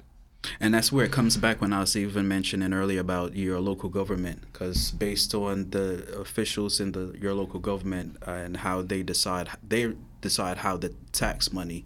[0.60, 3.90] And that's where it comes back when I was even mentioning earlier about your local
[3.90, 9.04] government, because based on the officials in the your local government uh, and how they
[9.04, 11.84] decide, they decide how the tax money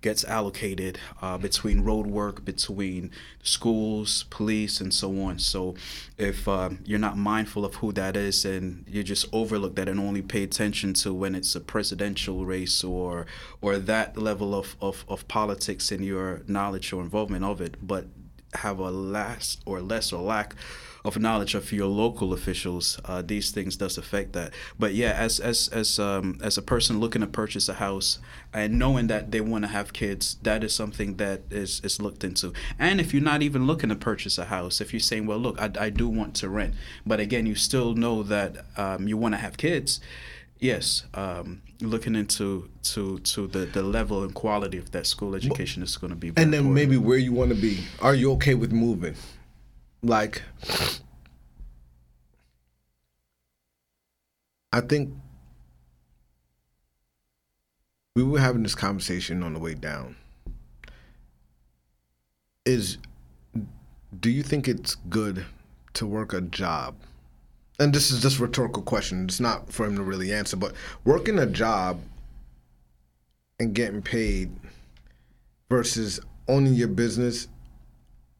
[0.00, 3.10] gets allocated uh, between road work, between
[3.42, 5.38] schools, police, and so on.
[5.38, 5.74] So
[6.16, 9.98] if uh, you're not mindful of who that is and you just overlook that and
[9.98, 13.26] only pay attention to when it's a presidential race or
[13.60, 18.06] or that level of, of, of politics in your knowledge or involvement of it, but
[18.54, 20.54] have a less or less or lack
[21.04, 24.52] of knowledge of your local officials, uh, these things does affect that.
[24.78, 28.18] But yeah, as as as um, as a person looking to purchase a house
[28.52, 32.24] and knowing that they want to have kids, that is something that is is looked
[32.24, 32.52] into.
[32.78, 35.60] And if you're not even looking to purchase a house, if you're saying, well, look,
[35.60, 36.74] I, I do want to rent,
[37.06, 40.00] but again, you still know that um, you want to have kids.
[40.60, 45.84] Yes, um, looking into to to the, the level and quality of that school education
[45.84, 46.28] is going to be.
[46.28, 46.74] and then important.
[46.74, 47.84] maybe where you want to be.
[48.00, 49.14] Are you okay with moving?
[50.02, 50.42] Like
[54.72, 55.12] I think
[58.14, 60.16] we were having this conversation on the way down.
[62.64, 62.98] Is
[64.20, 65.44] do you think it's good
[65.94, 66.94] to work a job?
[67.78, 69.24] And this is just rhetorical question.
[69.24, 72.00] It's not for him to really answer, but working a job
[73.60, 74.50] and getting paid
[75.70, 77.48] versus owning your business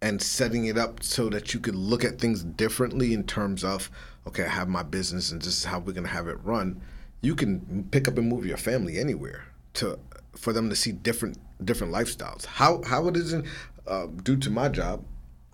[0.00, 3.90] and setting it up so that you could look at things differently in terms of
[4.26, 6.80] okay i have my business and this is how we're going to have it run.
[7.20, 9.98] You can pick up and move your family anywhere to
[10.37, 12.46] for them to see different different lifestyles.
[12.46, 13.46] How how it isn't
[13.87, 15.04] uh, due to my job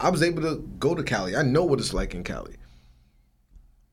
[0.00, 1.36] i was able to go to cali.
[1.36, 2.56] I know what it's like in cali.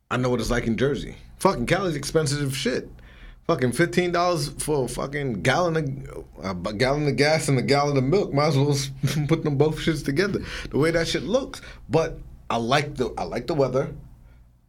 [0.10, 1.16] I know what it's like in jersey.
[1.40, 2.90] Fucking cali's expensive shit
[3.52, 6.06] fucking fifteen dollars for a fucking gallon
[6.42, 8.34] of a gallon of gas and a gallon of milk.
[8.34, 8.78] Might as well
[9.28, 10.40] put them both shits together.
[10.70, 12.18] The way that shit looks, but
[12.50, 13.94] I like the I like the weather.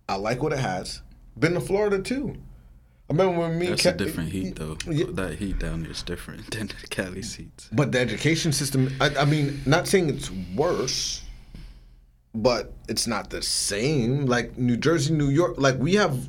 [0.08, 1.02] I like what it has.
[1.38, 2.34] Been to Florida too.
[3.08, 3.68] I remember when me.
[3.68, 4.76] That's Ca- a different heat though.
[4.88, 5.06] Yeah.
[5.10, 7.68] That heat down there is different than the Cali heat.
[7.72, 8.92] But the education system.
[9.00, 11.22] I, I mean, not saying it's worse
[12.34, 14.24] but it's not the same.
[14.24, 16.28] Like New Jersey, New York, like we have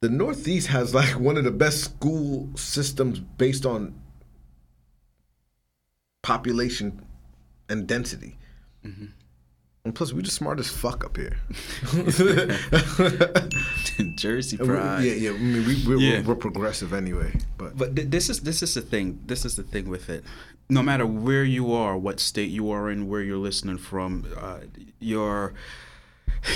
[0.00, 4.00] the Northeast has like one of the best school systems based on
[6.22, 7.04] population
[7.68, 8.38] and density.
[8.84, 9.06] Mm-hmm.
[9.84, 11.38] And plus, we're just smart as fuck up here.
[14.16, 15.04] Jersey pride.
[15.04, 15.30] Yeah, yeah.
[15.30, 16.20] I mean, we, we're, yeah.
[16.20, 17.32] We're, we're, progressive anyway.
[17.56, 19.20] But but th- this is this is the thing.
[19.24, 20.24] This is the thing with it.
[20.68, 24.58] No matter where you are, what state you are in, where you're listening from, uh,
[25.00, 25.54] your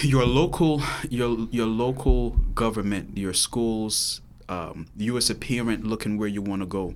[0.03, 6.29] your local your your local government, your schools, um, you as a parent looking where
[6.29, 6.95] you want to go,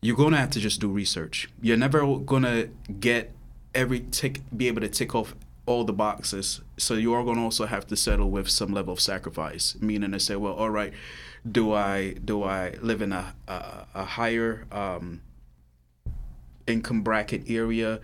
[0.00, 1.48] you're gonna have to just do research.
[1.60, 2.68] You're never gonna
[3.00, 3.34] get
[3.74, 5.34] every tick be able to tick off
[5.66, 6.60] all the boxes.
[6.76, 10.20] So you are gonna also have to settle with some level of sacrifice, meaning to
[10.20, 10.92] say, well, all right,
[11.50, 15.20] do I do I live in a a, a higher um,
[16.66, 18.00] income bracket area?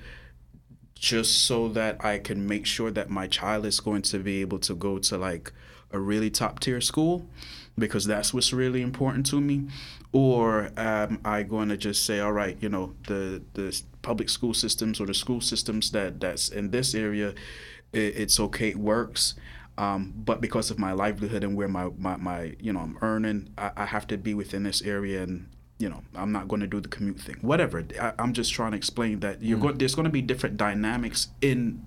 [1.05, 4.59] Just so that I can make sure that my child is going to be able
[4.61, 5.53] to go to like
[5.93, 7.27] a really top tier school
[7.79, 9.67] because that's what's really important to me
[10.13, 14.55] or am I going to just say all right you know the the public school
[14.55, 17.35] systems or the school systems that that's in this area
[17.93, 19.35] it, it's okay it works.
[19.77, 23.51] Um, but because of my livelihood and where my, my, my you know I'm earning
[23.59, 26.67] I, I have to be within this area and you know, I'm not going to
[26.67, 27.37] do the commute thing.
[27.41, 27.85] Whatever.
[28.01, 29.63] I, am just trying to explain that you're mm.
[29.63, 29.79] going.
[29.79, 31.85] There's going to be different dynamics in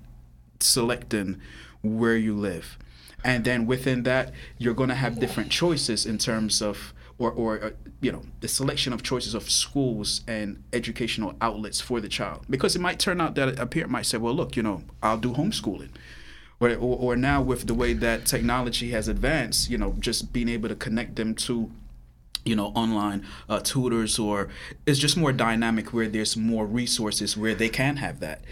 [0.60, 1.39] selecting
[1.82, 2.78] where you live,
[3.23, 6.93] and then within that, you're going to have different choices in terms of.
[7.19, 7.69] Or, or uh,
[8.00, 12.76] you know the selection of choices of schools and educational outlets for the child because
[12.76, 15.34] it might turn out that a parent might say well look you know i'll do
[15.34, 15.89] homeschooling
[16.59, 20.47] or, or, or now with the way that technology has advanced you know just being
[20.47, 21.72] able to connect them to
[22.48, 24.50] you know online uh, tutors or
[24.86, 28.41] it's just more dynamic where there's more resources where they can have that.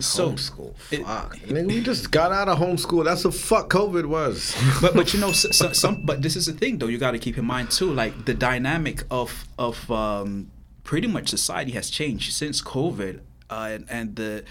[0.00, 1.36] So homeschool it, fuck.
[1.42, 3.04] it, we just got out of homeschool.
[3.04, 4.56] That's what fuck covid was.
[4.80, 7.10] But but you know so, so, some but this is the thing though you got
[7.10, 10.50] to keep in mind too like the dynamic of of um,
[10.84, 13.20] pretty much society has changed since covid
[13.50, 14.44] uh, and, and the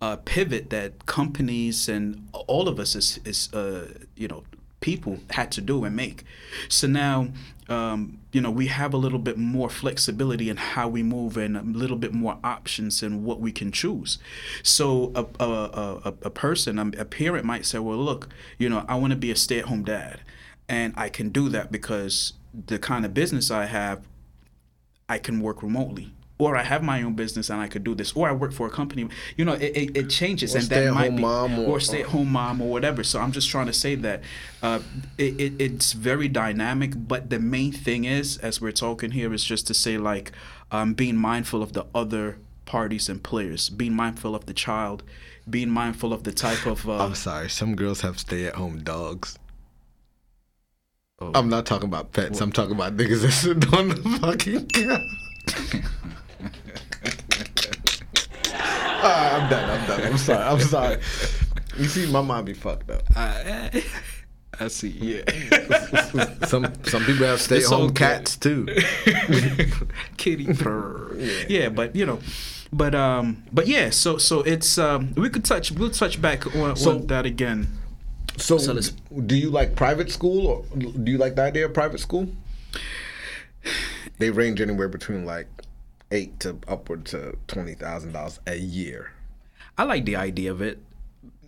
[0.00, 4.44] uh, pivot that companies and all of us is, is uh, you know
[4.84, 6.24] people had to do and make.
[6.68, 7.28] So now,
[7.70, 11.56] um, you know, we have a little bit more flexibility in how we move and
[11.56, 14.18] a little bit more options in what we can choose.
[14.64, 15.48] So a, a,
[16.04, 18.28] a, a person, um, a parent might say, well, look,
[18.58, 20.20] you know, I want to be a stay at home dad.
[20.68, 24.04] And I can do that because the kind of business I have,
[25.08, 28.12] I can work remotely or I have my own business and I could do this,
[28.12, 29.08] or I work for a company.
[29.36, 32.02] You know, it, it, it changes, or and that might be, mom or, or stay
[32.02, 33.04] at home mom or whatever.
[33.04, 34.22] So I'm just trying to say that
[34.62, 34.80] uh,
[35.16, 36.92] it, it, it's very dynamic.
[36.96, 40.32] But the main thing is, as we're talking here, is just to say like
[40.72, 45.04] um, being mindful of the other parties and players, being mindful of the child,
[45.48, 46.88] being mindful of the type of.
[46.88, 49.38] Uh, I'm sorry, some girls have stay at home dogs.
[51.20, 51.30] Oh.
[51.32, 52.32] I'm not talking about pets.
[52.32, 52.42] What?
[52.42, 54.68] I'm talking about niggas that sit on the fucking
[56.50, 58.00] couch.
[59.04, 59.70] I'm done.
[59.70, 60.12] I'm done.
[60.12, 60.44] I'm sorry.
[60.44, 60.98] I'm sorry.
[61.76, 63.02] You see, my mind be fucked up.
[63.16, 63.82] I,
[64.60, 64.88] I see.
[64.88, 65.24] Yeah.
[66.46, 68.66] some some people have stay at home cats too.
[70.16, 71.16] Kitty purr.
[71.16, 71.44] Yeah.
[71.48, 72.20] yeah, but you know,
[72.72, 73.90] but um, but yeah.
[73.90, 75.72] So so it's um, we could touch.
[75.72, 77.68] We'll touch back on, so, on that again.
[78.36, 78.74] So, so
[79.26, 82.28] do you like private school, or do you like the idea of private school?
[84.18, 85.46] They range anywhere between like
[86.14, 89.12] eight to upward to twenty thousand dollars a year.
[89.76, 90.78] I like the idea of it.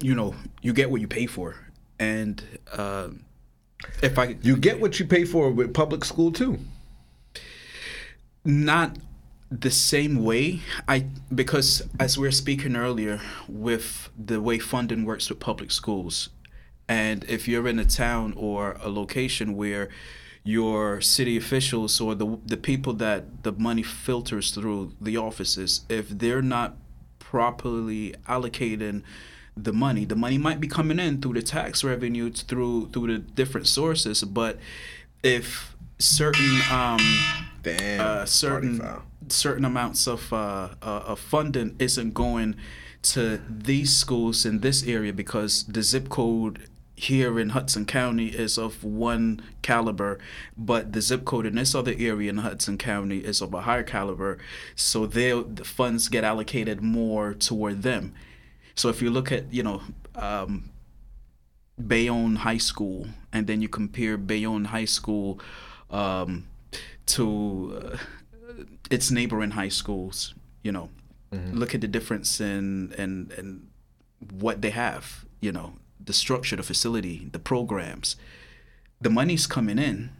[0.00, 1.56] You know, you get what you pay for,
[1.98, 2.42] and
[2.72, 3.08] uh,
[4.02, 6.58] if I you get what you pay for with public school too.
[8.44, 8.98] Not
[9.50, 15.28] the same way i because as we were speaking earlier with the way funding works
[15.28, 16.30] with public schools
[16.88, 19.88] and if you're in a town or a location where
[20.46, 26.08] your city officials or the the people that the money filters through the offices if
[26.08, 26.76] they're not
[27.18, 29.02] properly allocating
[29.56, 33.18] the money the money might be coming in through the tax revenue through through the
[33.18, 34.56] different sources but
[35.24, 37.00] if certain um
[37.64, 38.80] Damn, uh, certain
[39.28, 42.54] certain amounts of uh, uh, of funding isn't going
[43.02, 48.56] to these schools in this area because the zip code here in Hudson County is
[48.56, 50.18] of one caliber,
[50.56, 53.82] but the zip code in this other area in Hudson County is of a higher
[53.82, 54.38] caliber.
[54.74, 58.14] So the funds get allocated more toward them.
[58.74, 59.82] So if you look at you know
[60.14, 60.70] um,
[61.86, 65.38] Bayonne High School, and then you compare Bayonne High School
[65.90, 66.48] um,
[67.06, 67.96] to uh,
[68.90, 70.88] its neighboring high schools, you know,
[71.30, 71.58] mm-hmm.
[71.58, 73.68] look at the difference in in in
[74.40, 75.26] what they have.
[75.40, 75.74] You know,
[76.04, 78.16] the structure, the facility, the programs.
[79.00, 80.10] The money's coming in,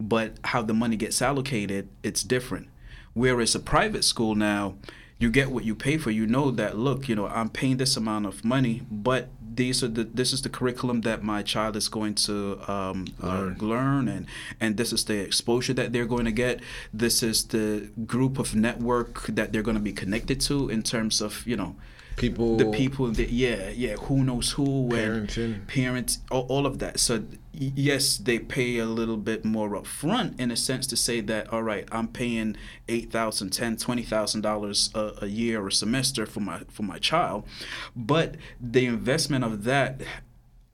[0.00, 2.68] but how the money gets allocated, it's different.
[3.12, 4.76] Whereas a private school now,
[5.18, 6.10] you get what you pay for.
[6.10, 9.88] You know that look, you know, I'm paying this amount of money, but these are
[9.88, 13.56] the this is the curriculum that my child is going to um, learn.
[13.60, 14.26] learn, and
[14.60, 16.60] and this is the exposure that they're going to get.
[16.92, 21.20] This is the group of network that they're going to be connected to in terms
[21.20, 21.76] of you know
[22.16, 22.56] people.
[22.56, 25.66] The people that yeah yeah who knows who parenting.
[25.66, 27.00] parents all, all of that.
[27.00, 27.24] So
[27.56, 31.52] yes they pay a little bit more up front in a sense to say that
[31.52, 32.56] all right i'm paying
[32.88, 36.98] eight thousand ten twenty thousand dollars a year or a semester for my for my
[36.98, 37.44] child.
[37.94, 40.00] But the investment of that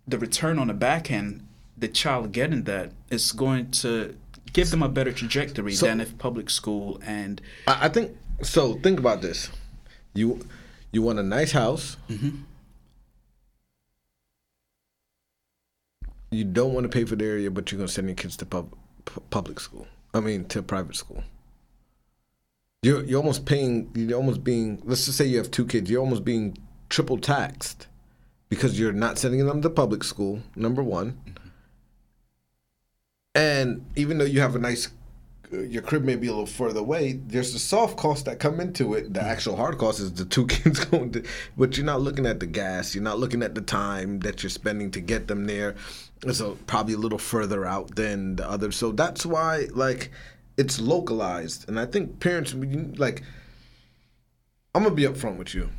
[0.08, 4.16] the return on the back end the child getting that is going to
[4.52, 8.74] give them a better trajectory so, than if public school and I, I think so
[8.74, 9.50] think about this.
[10.14, 10.40] You
[10.92, 11.96] you want a nice house.
[12.08, 12.30] Mm-hmm.
[16.32, 18.46] You don't want to pay for the area, but you're gonna send your kids to
[18.46, 18.72] pub,
[19.30, 19.86] public school.
[20.14, 21.24] I mean, to private school.
[22.82, 23.90] You're you're almost paying.
[23.94, 24.80] You're almost being.
[24.84, 25.90] Let's just say you have two kids.
[25.90, 26.56] You're almost being
[26.88, 27.88] triple taxed
[28.48, 30.40] because you're not sending them to public school.
[30.54, 31.12] Number one.
[31.12, 31.48] Mm-hmm.
[33.34, 34.88] And even though you have a nice
[35.52, 37.12] your crib may be a little further away.
[37.12, 39.12] There's the soft costs that come into it.
[39.12, 39.24] The mm.
[39.24, 41.24] actual hard cost is the two kids going to,
[41.56, 42.94] but you're not looking at the gas.
[42.94, 45.74] You're not looking at the time that you're spending to get them there.
[46.24, 48.70] It's a, probably a little further out than the other.
[48.70, 50.10] So that's why, like,
[50.56, 51.68] it's localized.
[51.68, 52.54] And I think parents,
[52.98, 53.22] like,
[54.74, 55.70] I'm gonna be upfront with you.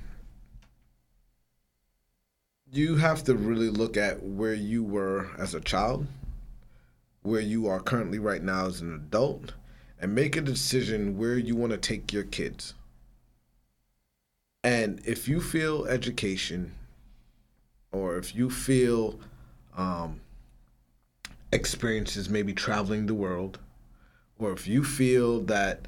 [2.74, 6.08] You have to really look at where you were as a child,
[7.22, 9.54] where you are currently right now as an adult
[10.02, 12.74] and make a decision where you want to take your kids.
[14.64, 16.74] And if you feel education,
[17.92, 19.20] or if you feel
[19.78, 20.20] um,
[21.52, 23.60] experiences, maybe traveling the world,
[24.40, 25.88] or if you feel that,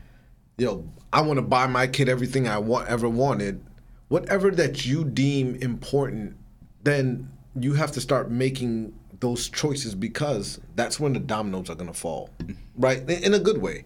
[0.57, 3.64] you know, I want to buy my kid everything I want ever wanted,
[4.09, 6.38] whatever that you deem important,
[6.84, 8.93] then you have to start making
[9.24, 12.30] those choices because that's when the dominoes are gonna fall,
[12.76, 13.09] right?
[13.09, 13.86] In, a good way.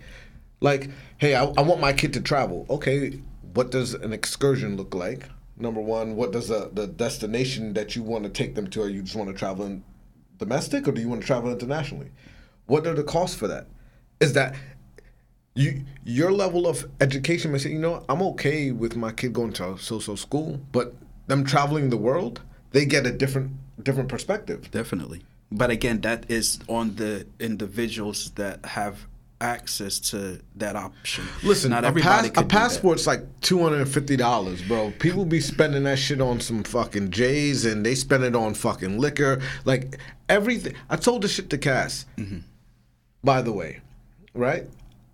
[0.61, 2.65] Like, hey, I, I want my kid to travel.
[2.71, 3.21] Okay,
[3.53, 5.29] what does an excursion look like?
[5.55, 8.81] Number one, what does the, the destination that you want to take them to?
[8.81, 9.83] Or you just want to travel in
[10.39, 12.09] domestic, or do you want to travel internationally?
[12.65, 13.67] What are the costs for that?
[14.19, 14.55] Is that
[15.53, 19.53] you your level of education may say, you know, I'm okay with my kid going
[19.53, 20.95] to so so school, but
[21.27, 23.51] them traveling the world, they get a different
[23.81, 24.69] different perspective.
[24.71, 25.23] Definitely.
[25.51, 29.07] But again, that is on the individuals that have
[29.39, 31.23] access to that option.
[31.43, 34.91] Listen, not a, everybody pass, a passport's like two hundred and fifty dollars, bro.
[34.99, 38.99] People be spending that shit on some fucking J's, and they spend it on fucking
[38.99, 40.73] liquor, like everything.
[40.89, 42.05] I told this shit to Cass.
[42.17, 42.39] Mm-hmm.
[43.23, 43.81] By the way,
[44.33, 44.65] right?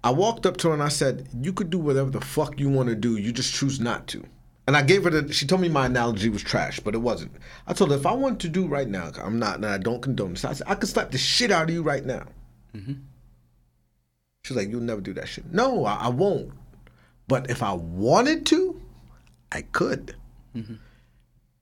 [0.03, 2.69] I walked up to her and I said, "You could do whatever the fuck you
[2.69, 3.17] want to do.
[3.17, 4.23] You just choose not to."
[4.65, 5.33] And I gave her the.
[5.33, 7.33] She told me my analogy was trash, but it wasn't.
[7.67, 10.01] I told her if I wanted to do right now, I'm not, and I don't
[10.01, 10.45] condone this.
[10.45, 12.25] I said I could slap the shit out of you right now.
[12.73, 12.93] Mm-hmm.
[14.45, 16.51] She's like, "You'll never do that shit." No, I, I won't.
[17.27, 18.81] But if I wanted to,
[19.51, 20.15] I could.
[20.55, 20.75] Mm-hmm.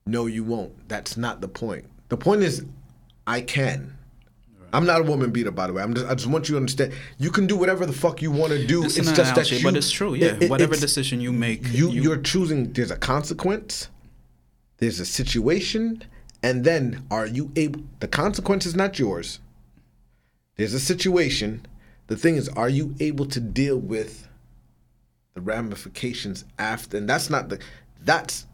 [0.06, 0.88] No, you won't.
[0.88, 1.86] That's not the point.
[2.08, 2.64] The point is,
[3.26, 3.96] I can.
[4.72, 5.82] I'm not a woman beater, by the way.
[5.82, 6.92] I'm just, I just want you to understand.
[7.18, 8.84] You can do whatever the fuck you want to do.
[8.84, 9.62] It's, It's, just that you.
[9.62, 10.14] but it's true.
[10.14, 12.72] Yeah, it- it- whatever decision you make, you, you are choosing.
[12.72, 13.88] There's a consequence.
[14.78, 16.02] There's a situation,
[16.42, 17.82] and then are you able?
[18.00, 19.38] The consequence is not yours.
[20.56, 21.66] There's a situation.
[22.08, 24.26] The thing is, are you able to deal with
[25.34, 26.96] the ramifications after?
[26.96, 27.58] And that's not the.
[28.04, 28.46] That's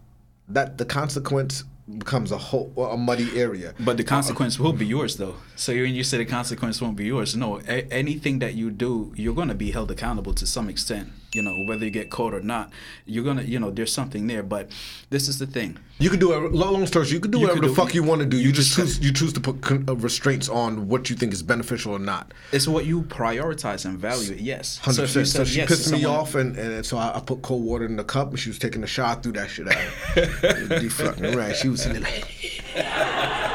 [0.48, 1.64] that the consequence
[1.96, 3.74] becomes a whole a muddy area.
[3.80, 5.36] But the consequence will be yours, though.
[5.56, 7.60] So when you say the consequence won't be yours, no.
[7.60, 11.08] A- anything that you do, you're going to be held accountable to some extent.
[11.32, 12.72] You know, whether you get caught or not,
[13.04, 14.42] you're gonna, you know, there's something there.
[14.42, 14.70] But
[15.10, 15.78] this is the thing.
[15.98, 17.08] You can do a long, long story.
[17.08, 18.38] You can do You whatever could the fuck you want to do.
[18.38, 18.98] You, you just choose.
[19.00, 22.32] You choose to put uh, restraints on what you think is beneficial or not.
[22.52, 24.36] It's what you prioritize and value.
[24.38, 24.78] Yes.
[24.78, 25.28] Hundred if you percent.
[25.28, 27.64] So said she yes pissed to me off, and, and so I, I put cold
[27.64, 30.82] water in the cup, and she was taking a shot through that shit out.
[30.82, 31.54] you fucking right.
[31.54, 33.34] She was sitting there like.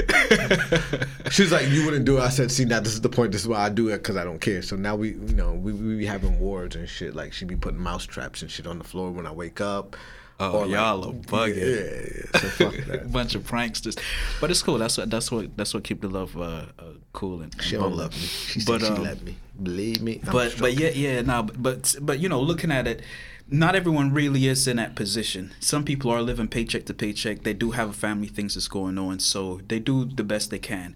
[1.30, 3.32] she was like, "You wouldn't do it." I said, "See, now this is the point.
[3.32, 5.52] This is why I do it because I don't care." So now we, you know,
[5.52, 7.14] we we be having wars and shit.
[7.14, 9.96] Like she be putting mouse traps and shit on the floor when I wake up.
[10.42, 11.56] Oh, y'all are bugging.
[11.56, 12.40] Yeah, yeah.
[12.40, 13.12] So fuck a that.
[13.12, 13.98] bunch of pranksters,
[14.40, 14.78] but it's cool.
[14.78, 17.94] That's what that's what that's what keep the love uh, uh, cool and, She don't
[17.94, 18.18] love me.
[18.18, 19.36] She but said she um, love me.
[19.62, 20.20] Believe me.
[20.26, 23.02] I'm but but yeah yeah no but, but but you know looking at it
[23.50, 25.52] not everyone really is in that position.
[25.60, 27.42] Some people are living paycheck to paycheck.
[27.42, 30.58] They do have a family things that's going on so they do the best they
[30.58, 30.94] can.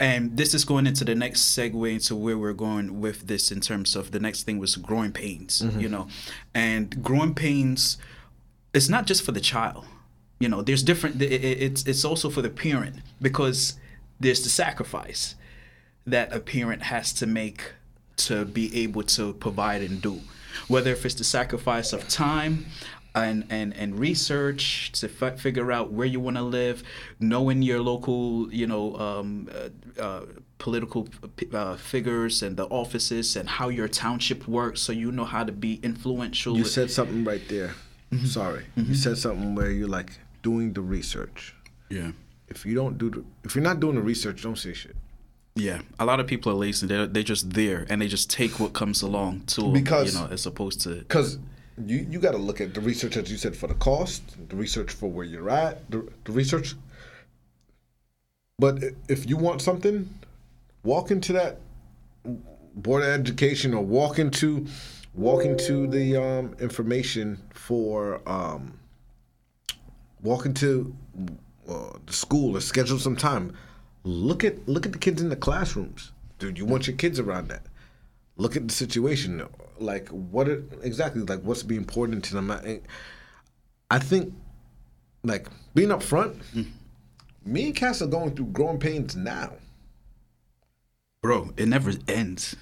[0.00, 3.60] And this is going into the next segue into where we're going with this in
[3.60, 5.80] terms of the next thing was growing pains mm-hmm.
[5.80, 6.08] you know.
[6.54, 7.96] And growing pains
[8.72, 9.84] it's not just for the child.
[10.40, 13.78] You know there's different it, it- it's it's also for the parent because
[14.18, 15.36] there's the sacrifice
[16.06, 17.72] that a parent has to make
[18.16, 20.20] to be able to provide and do
[20.68, 22.66] whether if it's the sacrifice of time
[23.14, 26.82] and and, and research to fi- figure out where you want to live
[27.20, 30.24] knowing your local you know um, uh, uh,
[30.58, 31.08] political
[31.52, 35.52] uh, figures and the offices and how your township works so you know how to
[35.52, 37.74] be influential You said something right there.
[38.12, 38.26] Mm-hmm.
[38.26, 40.12] Sorry, you said something where you're like
[40.42, 41.54] doing the research.
[41.90, 42.12] yeah
[42.48, 44.96] If you don't do the, if you're not doing the research, don't say shit.
[45.56, 46.86] Yeah, a lot of people are lazy.
[46.86, 50.26] They're they're just there and they just take what comes along to Because- you know,
[50.26, 51.38] as opposed to Because
[51.86, 54.56] you you got to look at the research as you said for the cost, the
[54.56, 56.74] research for where you're at, the, the research.
[58.58, 60.08] But if you want something,
[60.82, 61.60] walk into that
[62.74, 64.66] board of education or walk into
[65.14, 68.78] walk into the um, information for um,
[70.20, 70.94] walk into
[71.68, 73.52] uh, the school or schedule some time.
[74.04, 76.58] Look at look at the kids in the classrooms, dude.
[76.58, 77.62] You want your kids around that.
[78.36, 79.46] Look at the situation,
[79.78, 82.50] like what it, exactly like what's being important to them.
[82.50, 82.80] I,
[83.90, 84.34] I think,
[85.22, 86.36] like being up front.
[87.46, 89.52] Me and Cass are going through growing pains now.
[91.24, 92.54] bro, it never ends.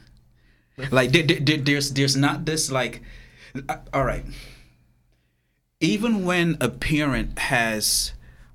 [0.90, 3.02] Like there, there, there's there's not this like,
[3.68, 4.24] uh, all right.
[5.80, 8.12] Even when a parent has,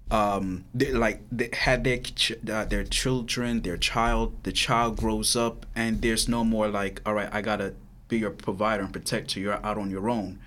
[0.10, 5.36] um, they, like they had their ch- uh, their children, their child, the child grows
[5.36, 7.74] up, and there's no more like, all right, I gotta
[8.08, 9.40] be your provider and protector.
[9.40, 10.40] You're out on your own.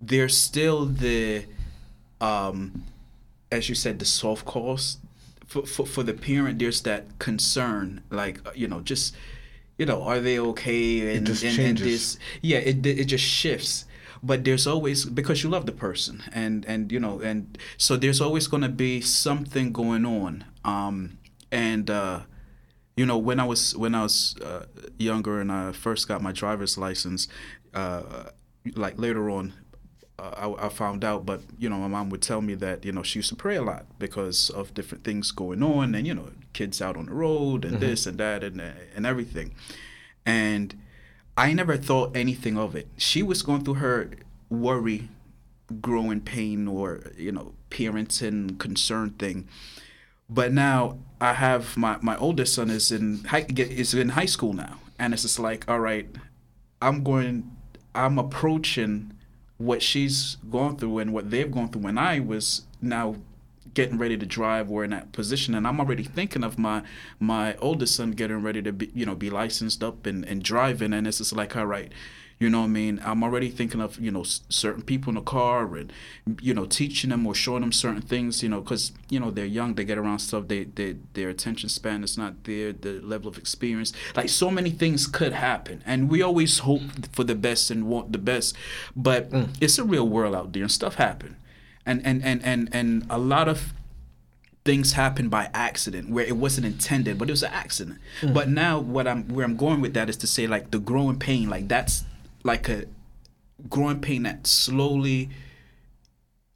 [0.00, 1.46] There's still the,
[2.20, 2.84] um,
[3.50, 4.98] as you said, the soft cost
[5.46, 6.58] for, for for the parent.
[6.58, 9.16] There's that concern, like uh, you know, just
[9.78, 11.16] you know, are they okay?
[11.16, 13.86] And, just and, and this, yeah, it it just shifts.
[14.26, 18.20] But there's always because you love the person and and you know and so there's
[18.20, 21.18] always going to be something going on um
[21.52, 22.20] and uh
[22.96, 24.64] you know when i was when i was uh,
[24.98, 27.28] younger and i first got my driver's license
[27.74, 28.24] uh
[28.74, 29.52] like later on
[30.18, 32.92] uh, I, I, found out, but you know, my mom would tell me that you
[32.92, 36.14] know she used to pray a lot because of different things going on, and you
[36.14, 37.84] know, kids out on the road and mm-hmm.
[37.84, 39.54] this and that and and everything,
[40.24, 40.74] and
[41.36, 42.88] I never thought anything of it.
[42.96, 44.10] She was going through her
[44.48, 45.08] worry,
[45.80, 49.48] growing pain, or you know, parenting concern thing.
[50.28, 54.52] But now I have my my oldest son is in high is in high school
[54.52, 56.08] now, and it's just like, all right,
[56.80, 57.50] I'm going,
[57.94, 59.12] I'm approaching
[59.58, 63.16] what she's gone through and what they've gone through when I was now
[63.76, 66.82] getting ready to drive we're in that position and I'm already thinking of my
[67.20, 70.94] my oldest son getting ready to be you know be licensed up and, and driving
[70.94, 71.92] and it's just like all right
[72.38, 73.00] you know what I mean?
[73.02, 75.90] I'm already thinking of you know certain people in the car and
[76.42, 79.46] you know teaching them or showing them certain things you know because you know they're
[79.46, 83.28] young they get around stuff they, they their attention span is not there the level
[83.28, 83.92] of experience.
[84.14, 88.12] Like so many things could happen and we always hope for the best and want
[88.12, 88.54] the best
[88.94, 89.48] but mm.
[89.60, 91.36] it's a real world out there and stuff happen
[91.86, 93.72] and and and and and a lot of
[94.64, 97.98] things happen by accident where it wasn't intended but it was an accident.
[98.20, 98.34] Mm.
[98.34, 101.18] but now what i'm where i'm going with that is to say like the growing
[101.18, 102.04] pain like that's
[102.42, 102.84] like a
[103.68, 105.30] growing pain that's slowly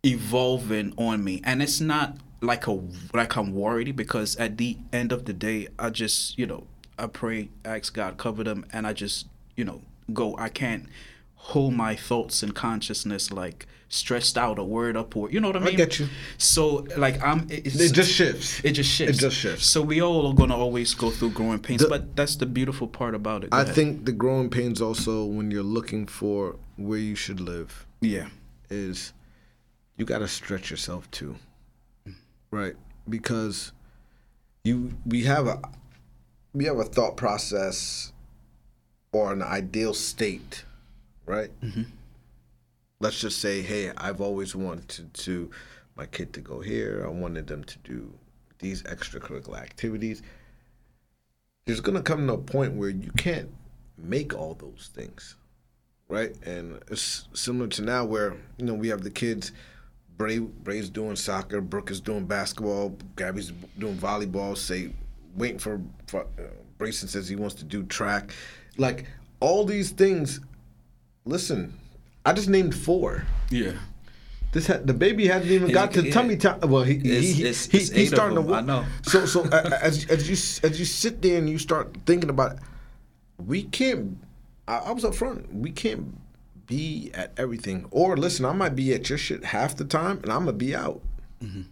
[0.04, 1.40] evolving on me.
[1.44, 2.80] And it's not like a
[3.12, 6.66] like i'm worried because at the end of the day i just you know
[6.98, 9.26] i pray ask god cover them and i just
[9.56, 9.82] you know
[10.14, 10.36] go.
[10.38, 10.86] I can't
[11.42, 15.56] hold my thoughts and consciousness like stressed out a word up or you know what
[15.56, 15.74] I mean?
[15.74, 16.06] I get you.
[16.38, 18.60] So like I'm it just shifts.
[18.62, 19.18] It just shifts.
[19.18, 19.66] It just shifts.
[19.66, 22.86] So we all are gonna always go through growing pains, the, but that's the beautiful
[22.86, 23.50] part about it.
[23.50, 23.74] Go I ahead.
[23.74, 27.86] think the growing pains also when you're looking for where you should live.
[28.00, 28.28] Yeah.
[28.68, 29.12] Is
[29.96, 31.36] you gotta stretch yourself too.
[32.06, 32.14] Mm.
[32.52, 32.74] Right?
[33.08, 33.72] Because
[34.62, 35.60] you we have a
[36.52, 38.12] we have a thought process
[39.12, 40.64] or an ideal state,
[41.30, 41.50] right?
[41.62, 41.82] Mm-hmm
[43.00, 45.50] let's just say, hey, I've always wanted to
[45.96, 47.02] my kid to go here.
[47.04, 48.12] I wanted them to do
[48.58, 50.22] these extracurricular activities.
[51.64, 53.50] There's gonna come to a point where you can't
[53.98, 55.36] make all those things,
[56.08, 56.34] right?
[56.44, 59.52] And it's similar to now where you know we have the kids.
[60.16, 64.56] Bray Bray's doing soccer, Brooke is doing basketball, Gabby's doing volleyball.
[64.56, 64.90] Say,
[65.34, 66.42] waiting for, for uh,
[66.78, 68.32] Brayson says he wants to do track.
[68.76, 69.06] Like
[69.40, 70.40] all these things.
[71.24, 71.78] Listen,
[72.24, 73.24] I just named four.
[73.50, 73.72] Yeah.
[74.52, 76.60] This ha- the baby hasn't even got to tummy time.
[76.60, 78.54] Well, he it's, he, it's, he, it's he's starting to.
[78.54, 78.84] I know.
[79.02, 82.58] So so as as you as you sit there and you start thinking about, it,
[83.38, 84.18] we can't.
[84.66, 85.54] I, I was up front.
[85.54, 86.18] We can't
[86.66, 87.86] be at everything.
[87.92, 90.74] Or listen, I might be at your shit half the time, and I'm gonna be
[90.74, 91.00] out
[91.40, 91.62] mm-hmm.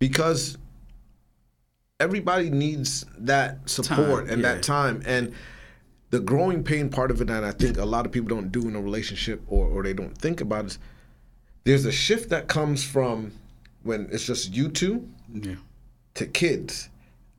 [0.00, 0.58] because
[2.00, 4.54] everybody needs that support time, and yeah.
[4.54, 5.32] that time and
[6.10, 8.66] the growing pain part of it and I think a lot of people don't do
[8.68, 10.78] in a relationship or, or they don't think about is
[11.64, 13.32] there's a shift that comes from
[13.82, 15.56] when it's just you two yeah.
[16.14, 16.88] to kids.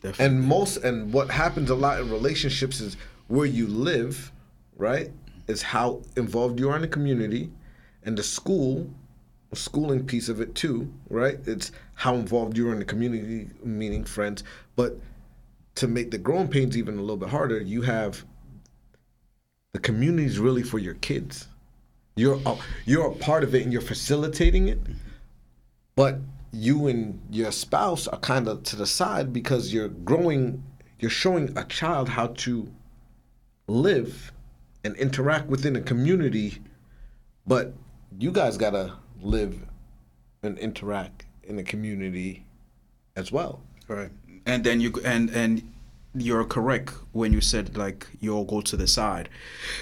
[0.01, 0.25] Definitely.
[0.25, 2.95] And most and what happens a lot in relationships is
[3.27, 4.31] where you live,
[4.77, 5.11] right?
[5.47, 7.51] Is how involved you are in the community
[8.03, 8.89] and the school
[9.53, 11.39] schooling piece of it too, right?
[11.45, 14.43] It's how involved you are in the community, meaning friends.
[14.75, 14.99] But
[15.75, 18.23] to make the growing pains even a little bit harder, you have
[19.73, 21.47] the community is really for your kids.
[22.15, 22.55] You're a,
[22.85, 24.79] you're a part of it and you're facilitating it,
[25.95, 26.19] but
[26.51, 30.63] you and your spouse are kind of to the side because you're growing.
[30.99, 32.69] You're showing a child how to
[33.67, 34.33] live
[34.83, 36.57] and interact within a community,
[37.45, 37.73] but
[38.17, 39.61] you guys gotta live
[40.43, 42.45] and interact in the community
[43.15, 43.61] as well.
[43.87, 44.09] Right.
[44.45, 45.71] And then you and and
[46.13, 49.29] you're correct when you said like you'll go to the side.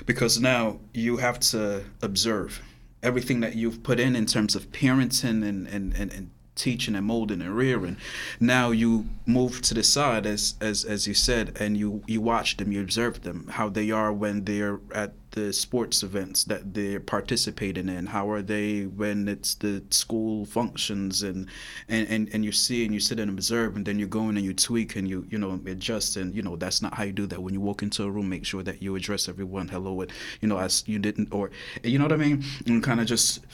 [0.05, 2.61] Because now you have to observe
[3.03, 7.05] everything that you've put in in terms of parenting and, and, and, and teaching and
[7.05, 7.97] molding and rearing.
[8.39, 12.57] Now you move to the side, as as as you said, and you you watch
[12.57, 16.99] them, you observe them, how they are when they're at the sports events that they're
[16.99, 18.07] participating in.
[18.07, 21.47] How are they when it's the school functions and
[21.87, 24.37] and and, and you see and you sit and observe, and then you go in
[24.37, 27.13] and you tweak and you you know adjust, and you know that's not how you
[27.13, 27.41] do that.
[27.41, 30.47] When you walk into a room, make sure that you address everyone hello, and you
[30.47, 31.51] know as you didn't or
[31.83, 33.45] you know what I mean, and kind of just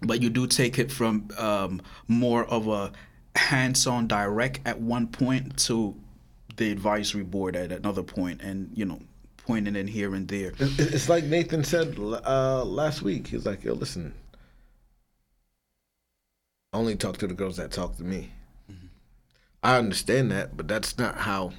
[0.00, 2.92] but you do take it from um, more of a
[3.36, 5.94] hands-on direct at one point to
[6.56, 9.00] the advisory board at another point and you know
[9.48, 10.52] pointing in here and there.
[10.58, 13.28] It's like Nathan said uh, last week.
[13.28, 14.12] He's like, "Yo, listen,
[16.72, 18.32] I only talk to the girls that talk to me."
[18.70, 18.86] Mm-hmm.
[19.62, 21.52] I understand that, but that's not how.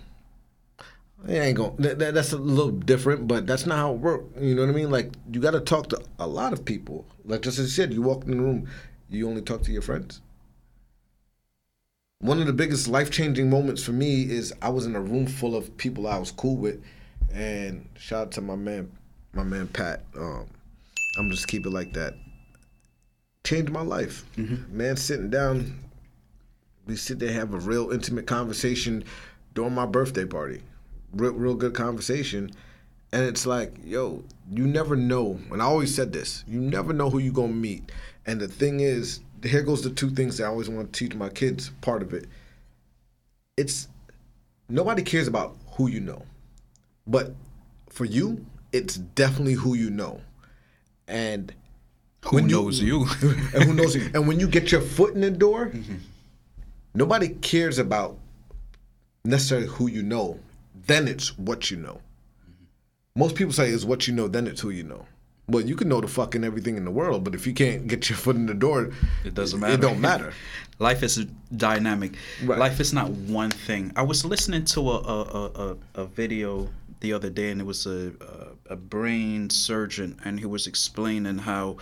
[1.27, 1.75] It ain't going.
[1.77, 4.25] That, that, that's a little different, but that's not how it works.
[4.39, 4.89] You know what I mean?
[4.89, 7.05] Like you got to talk to a lot of people.
[7.25, 8.69] Like just as I said, you walk in the room,
[9.09, 10.21] you only talk to your friends.
[12.21, 15.25] One of the biggest life changing moments for me is I was in a room
[15.25, 16.83] full of people I was cool with,
[17.33, 18.91] and shout out to my man,
[19.33, 20.03] my man Pat.
[20.17, 20.47] Um,
[21.17, 22.15] I'm just keep it like that.
[23.45, 24.25] Changed my life.
[24.35, 24.77] Mm-hmm.
[24.77, 25.79] Man, sitting down,
[26.85, 29.03] we sit there have a real intimate conversation
[29.53, 30.61] during my birthday party.
[31.13, 32.51] Real, real good conversation.
[33.11, 35.39] And it's like, yo, you never know.
[35.51, 37.91] And I always said this: you never know who you're gonna meet.
[38.25, 41.15] And the thing is, here goes the two things that I always want to teach
[41.15, 41.71] my kids.
[41.81, 42.27] Part of it,
[43.57, 43.87] it's
[44.67, 46.23] nobody cares about who you know.
[47.07, 47.33] But
[47.89, 50.21] for you, it's definitely who you know.
[51.07, 51.51] And
[52.25, 53.29] who knows you, you.
[53.53, 54.09] and who knows you.
[54.13, 55.95] And when you get your foot in the door, mm-hmm.
[56.93, 58.17] nobody cares about
[59.23, 60.39] necessarily who you know.
[60.85, 62.01] Then it's what you know.
[63.15, 65.05] Most people say it's what you know, then it's who you know.
[65.47, 68.07] Well, you can know the fucking everything in the world, but if you can't get
[68.09, 68.91] your foot in the door,
[69.25, 69.73] it doesn't matter.
[69.73, 70.33] It don't matter.
[70.79, 71.25] Life is
[71.55, 72.13] dynamic.
[72.43, 72.59] Right.
[72.59, 73.91] Life is not one thing.
[73.95, 76.69] I was listening to a a, a, a video
[77.01, 81.39] the other day, and it was a, a, a brain surgeon, and he was explaining
[81.39, 81.77] how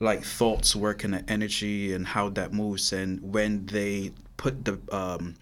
[0.00, 4.78] like thoughts work in the energy and how that moves, and when they put the
[4.90, 5.34] um,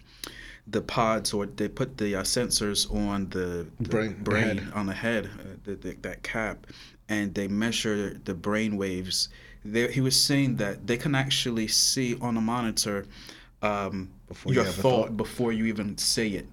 [0.69, 4.93] the pods or they put the uh, sensors on the, the brain, brain on the
[4.93, 6.67] head, uh, the, the, that cap,
[7.09, 9.29] and they measure the brain waves.
[9.63, 13.05] They, he was saying that they can actually see on a monitor
[13.61, 14.09] um,
[14.45, 16.47] your you thought, thought before you even say it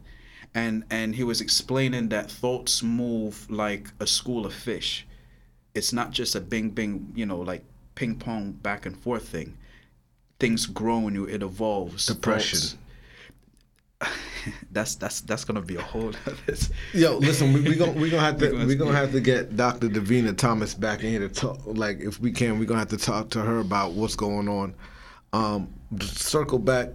[0.55, 5.07] and and he was explaining that thoughts move like a school of fish.
[5.75, 7.65] It's not just a bing bing, you know, like
[7.97, 9.57] ping pong back and forth thing.
[10.39, 12.07] Things grow in you, it evolves.
[12.07, 12.59] Depression.
[12.59, 12.77] Thoughts,
[14.73, 16.13] that's that's that's gonna be a whole.
[16.93, 19.89] Yo, listen, we, we gonna we gonna have to we gonna have to get Dr.
[19.89, 21.61] Davina Thomas back in here to talk.
[21.65, 24.49] Like, if we can, we are gonna have to talk to her about what's going
[24.49, 24.75] on.
[25.33, 26.91] Um, circle back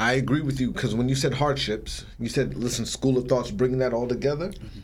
[0.00, 3.50] I agree with you because when you said hardships, you said, listen, school of thoughts,
[3.50, 4.50] bringing that all together.
[4.50, 4.80] Mm-hmm.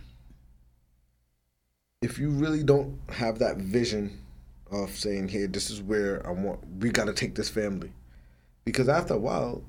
[2.03, 4.18] If you really don't have that vision
[4.72, 7.93] of saying, hey, this is where I want, we got to take this family.
[8.64, 9.62] Because after a while,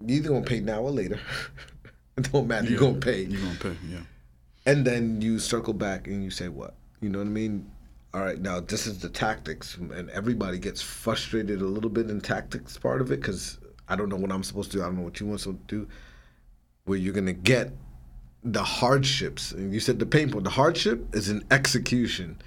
[0.00, 1.18] you're either going to pay now or later.
[2.16, 2.64] it don't matter.
[2.64, 3.22] Yeah, you're going to pay.
[3.22, 4.00] You're going to pay, yeah.
[4.66, 6.74] And then you circle back and you say, what?
[7.00, 7.70] You know what I mean?
[8.14, 12.20] All right, now this is the tactics, and everybody gets frustrated a little bit in
[12.20, 14.82] tactics part of it because I don't know what I'm supposed to do.
[14.84, 15.88] I don't know what you want to do.
[16.84, 17.72] Where you're gonna get
[18.44, 19.52] the hardships.
[19.52, 20.44] And you said the pain point.
[20.44, 22.40] The hardship is an execution.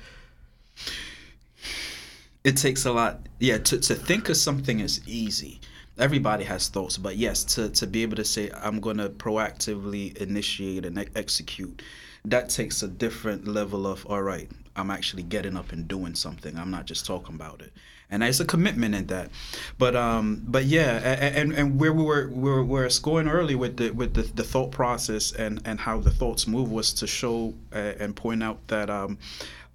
[2.43, 3.27] It takes a lot.
[3.39, 5.59] Yeah, to, to think of something is easy.
[5.99, 10.15] Everybody has thoughts, but yes, to, to be able to say, I'm going to proactively
[10.17, 11.81] initiate and execute,
[12.25, 16.57] that takes a different level of, all right, I'm actually getting up and doing something.
[16.57, 17.73] I'm not just talking about it
[18.09, 19.29] and there's a commitment in that.
[19.77, 23.55] But um, but yeah, and and where we were we were, we were going early
[23.55, 27.07] with the with the, the thought process and and how the thoughts move was to
[27.07, 29.17] show uh, and point out that um,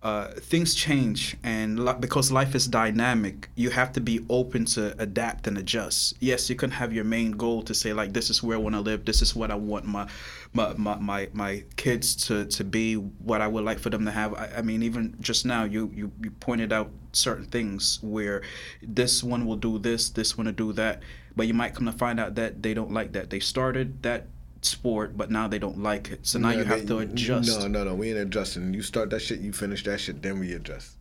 [0.02, 5.46] uh, things change, and because life is dynamic, you have to be open to adapt
[5.46, 6.14] and adjust.
[6.18, 8.74] Yes, you can have your main goal to say like, this is where I want
[8.74, 9.04] to live.
[9.04, 10.08] This is what I want my
[10.52, 12.94] my my my, my kids to, to be.
[12.94, 14.34] What I would like for them to have.
[14.34, 18.42] I, I mean, even just now, you, you you pointed out certain things where
[18.82, 21.02] this one will do this, this one will do that,
[21.36, 23.30] but you might come to find out that they don't like that.
[23.30, 24.26] They started that
[24.64, 26.26] sport, but now they don't like it.
[26.26, 27.60] So now yeah, you have they, to adjust.
[27.60, 27.94] No, no, no.
[27.94, 28.74] We ain't adjusting.
[28.74, 30.96] You start that shit, you finish that shit, then we adjust.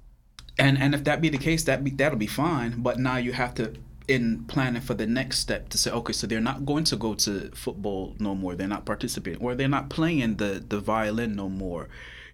[0.58, 2.82] And and if that be the case, that be that'll be fine.
[2.82, 3.74] But now you have to
[4.08, 7.14] in planning for the next step to say, okay, so they're not going to go
[7.14, 8.56] to football no more.
[8.56, 11.88] They're not participating, or they're not playing the the violin no more.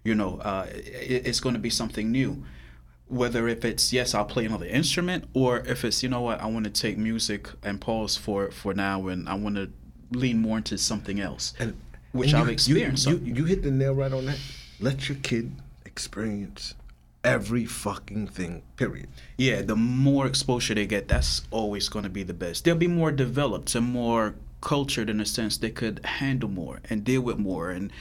[0.04, 2.44] You know, uh, it, it's going to be something new.
[3.06, 6.46] Whether if it's yes, I'll play another instrument, or if it's you know what, I
[6.46, 9.70] want to take music and pause for for now, and I want to
[10.12, 11.76] lean more into something else, and,
[12.12, 13.06] which and I've experienced.
[13.06, 14.38] You, you, you hit the nail right on that.
[14.80, 15.52] Let your kid
[15.84, 16.74] experience
[17.24, 18.62] every fucking thing.
[18.76, 19.08] Period.
[19.36, 22.64] Yeah, the more exposure they get, that's always going to be the best.
[22.64, 25.56] They'll be more developed and more cultured in a sense.
[25.56, 27.92] They could handle more and deal with more and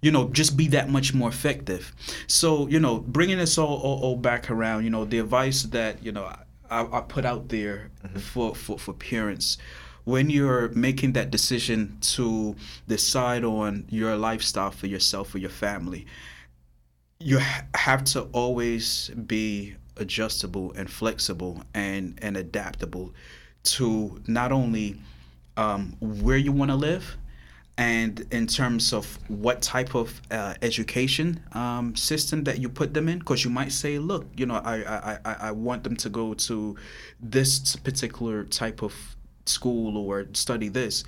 [0.00, 1.92] you know just be that much more effective
[2.26, 6.02] so you know bringing this all, all, all back around you know the advice that
[6.02, 6.24] you know
[6.70, 8.18] i, I put out there mm-hmm.
[8.18, 9.58] for, for for parents
[10.04, 12.56] when you're making that decision to
[12.88, 16.06] decide on your lifestyle for yourself for your family
[17.18, 17.38] you
[17.74, 23.12] have to always be adjustable and flexible and and adaptable
[23.62, 24.98] to not only
[25.56, 27.16] um, where you want to live
[27.76, 33.08] and in terms of what type of uh, education um, system that you put them
[33.08, 36.34] in because you might say look you know I, I, I want them to go
[36.34, 36.76] to
[37.20, 38.94] this particular type of
[39.50, 41.04] school or study this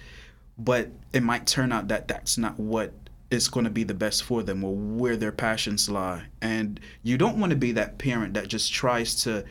[0.59, 2.93] but it might turn out that that's not what
[3.30, 6.24] is going to be the best for them or where their passions lie.
[6.40, 9.45] And you don't want to be that parent that just tries to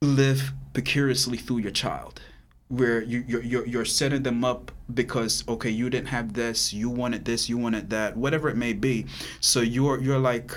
[0.00, 2.22] live precariously through your child
[2.68, 6.88] where you you're, you're, you're setting them up because okay you didn't have this you
[6.88, 9.04] wanted this you wanted that whatever it may be.
[9.40, 10.52] So you're you're like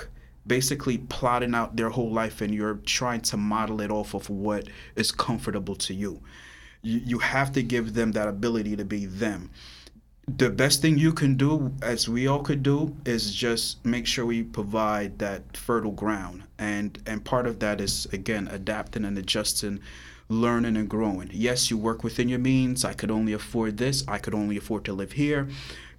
[0.48, 4.68] basically plotting out their whole life and you're trying to model it off of what
[4.96, 6.22] is comfortable to you
[6.84, 9.50] you, you have to give them that ability to be them.
[10.38, 14.26] The best thing you can do as we all could do is just make sure
[14.26, 16.44] we provide that fertile ground.
[16.60, 19.80] And and part of that is again adapting and adjusting
[20.30, 21.30] learning and growing.
[21.34, 22.86] Yes you work within your means.
[22.86, 24.06] I could only afford this.
[24.08, 25.50] I could only afford to live here.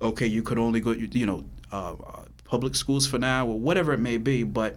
[0.01, 3.93] Okay you could only go you know uh, uh, public schools for now or whatever
[3.93, 4.43] it may be.
[4.43, 4.77] But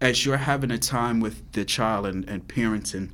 [0.00, 3.10] as you're having a time with the child and, and parenting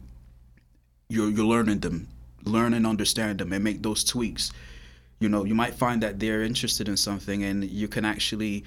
[1.10, 2.08] you're, you're learning them
[2.44, 4.52] learn and understand them and make those tweaks
[5.20, 8.64] you know you might find that they're interested in something and you can actually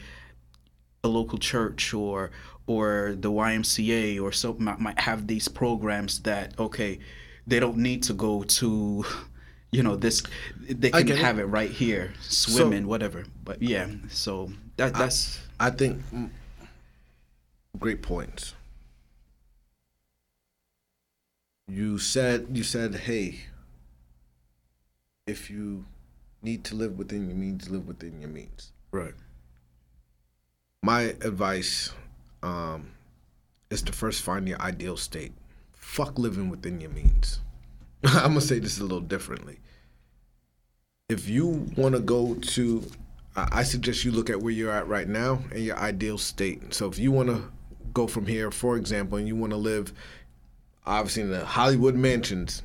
[1.03, 2.31] a local church or
[2.65, 6.99] or the YMCA or so might have these programs that okay
[7.45, 9.05] they don't need to go to
[9.71, 10.23] you know this
[10.69, 11.43] they can have it.
[11.43, 11.45] it.
[11.45, 16.29] right here swimming so, whatever but yeah so that that's I, I think mm,
[17.77, 18.53] great points
[21.67, 23.41] you said you said hey
[25.27, 25.85] if you
[26.41, 28.71] need to live within your means, live within your means.
[28.91, 29.13] Right.
[30.81, 31.91] My advice
[32.41, 32.91] um,
[33.69, 35.33] is to first find your ideal state.
[35.73, 37.41] Fuck living within your means.
[38.03, 39.59] I'm gonna say this a little differently.
[41.09, 42.83] If you want to go to,
[43.35, 46.73] I suggest you look at where you're at right now and your ideal state.
[46.73, 47.43] So if you want to
[47.93, 49.93] go from here, for example, and you want to live,
[50.85, 52.61] obviously in the Hollywood mansions,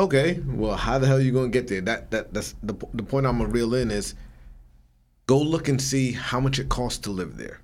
[0.00, 1.80] Okay, well, how the hell are you gonna get there?
[1.80, 4.14] That that that's the the point I'm gonna reel in is
[5.26, 7.60] go look and see how much it costs to live there.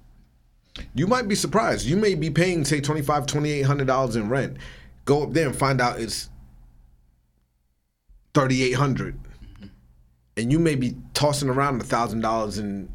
[0.94, 1.86] You might be surprised.
[1.86, 4.56] You may be paying say twenty five, twenty eight hundred dollars in rent.
[5.04, 6.28] Go up there and find out it's
[8.32, 9.16] thirty eight hundred,
[10.36, 12.88] and you may be tossing around a thousand dollars in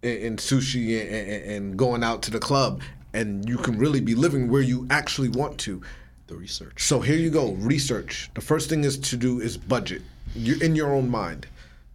[0.00, 2.80] in sushi and, and going out to the club,
[3.12, 5.82] and you can really be living where you actually want to
[6.28, 6.82] the research.
[6.82, 8.30] So here you go, research.
[8.34, 10.02] The first thing is to do is budget.
[10.34, 11.46] You're in your own mind.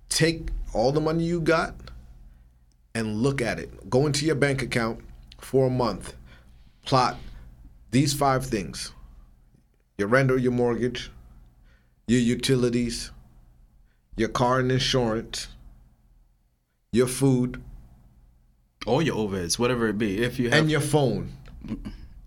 [0.09, 1.75] Take all the money you got
[2.95, 3.89] and look at it.
[3.89, 4.99] Go into your bank account
[5.39, 6.15] for a month.
[6.85, 7.17] Plot
[7.91, 8.91] these five things.
[9.97, 11.11] Your rent or your mortgage,
[12.07, 13.11] your utilities,
[14.17, 15.47] your car and insurance,
[16.91, 17.61] your food,
[18.87, 20.23] all your overheads, whatever it be.
[20.23, 21.31] If you have and your phone.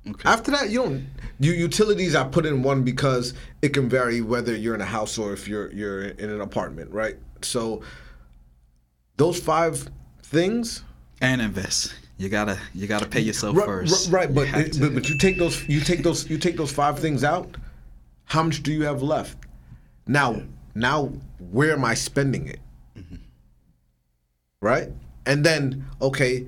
[0.08, 0.28] Okay.
[0.28, 1.06] After that, you don't.
[1.38, 5.18] You utilities I put in one because it can vary whether you're in a house
[5.18, 7.16] or if you're you're in an apartment, right?
[7.42, 7.82] So
[9.16, 9.88] those five
[10.22, 10.82] things
[11.20, 11.94] and invest.
[12.18, 14.10] You gotta you gotta pay yourself right, first.
[14.10, 16.98] Right, but, it, but but you take those you take those you take those five
[16.98, 17.56] things out.
[18.24, 19.36] How much do you have left?
[20.06, 20.42] Now yeah.
[20.74, 21.12] now
[21.50, 22.60] where am I spending it?
[22.96, 23.16] Mm-hmm.
[24.62, 24.88] Right,
[25.26, 26.46] and then okay,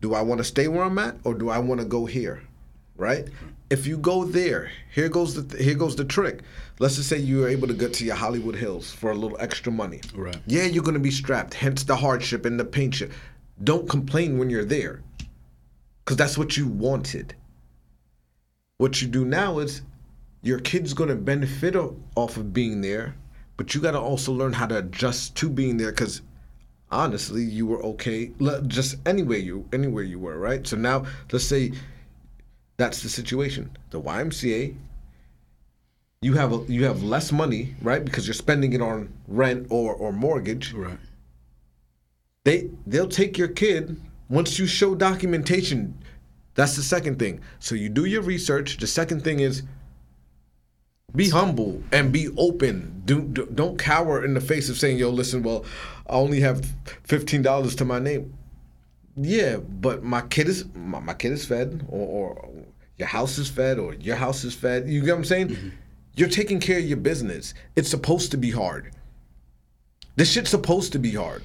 [0.00, 2.42] do I want to stay where I'm at or do I want to go here?
[3.00, 3.28] Right?
[3.70, 6.42] If you go there, here goes the here goes the trick.
[6.78, 9.36] Let's just say you are able to get to your Hollywood Hills for a little
[9.40, 10.00] extra money.
[10.14, 10.36] Right.
[10.46, 11.54] Yeah, you're going to be strapped.
[11.54, 12.92] Hence the hardship and the pain.
[13.64, 15.02] Don't complain when you're there,
[16.04, 17.34] because that's what you wanted.
[18.78, 19.82] What you do now is
[20.42, 23.14] your kid's going to benefit off of being there,
[23.56, 26.22] but you got to also learn how to adjust to being there because
[26.90, 28.32] honestly, you were okay
[28.66, 30.66] just anywhere you anywhere you were, right?
[30.66, 31.72] So now let's say
[32.80, 33.76] that's the situation.
[33.90, 34.74] The YMCA,
[36.22, 38.02] you have a, you have less money, right?
[38.04, 40.72] Because you're spending it on rent or or mortgage.
[40.72, 40.98] Right.
[42.44, 45.94] They they'll take your kid once you show documentation.
[46.54, 47.40] That's the second thing.
[47.58, 48.78] So you do your research.
[48.78, 49.62] The second thing is
[51.14, 53.02] be humble and be open.
[53.04, 55.64] Do, do don't cower in the face of saying, "Yo, listen, well,
[56.08, 56.64] I only have
[57.04, 58.32] fifteen dollars to my name."
[59.16, 62.48] Yeah, but my kid is my, my kid is fed, or, or,
[63.00, 64.86] your house is fed, or your house is fed.
[64.86, 65.48] You get what I'm saying?
[65.48, 65.68] Mm-hmm.
[66.16, 67.54] You're taking care of your business.
[67.74, 68.92] It's supposed to be hard.
[70.16, 71.42] This shit's supposed to be hard.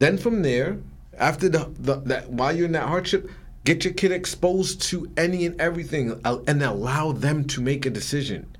[0.00, 0.76] Then from there,
[1.18, 3.30] after the, the that while you're in that hardship,
[3.64, 7.90] get your kid exposed to any and everything uh, and allow them to make a
[7.90, 8.54] decision.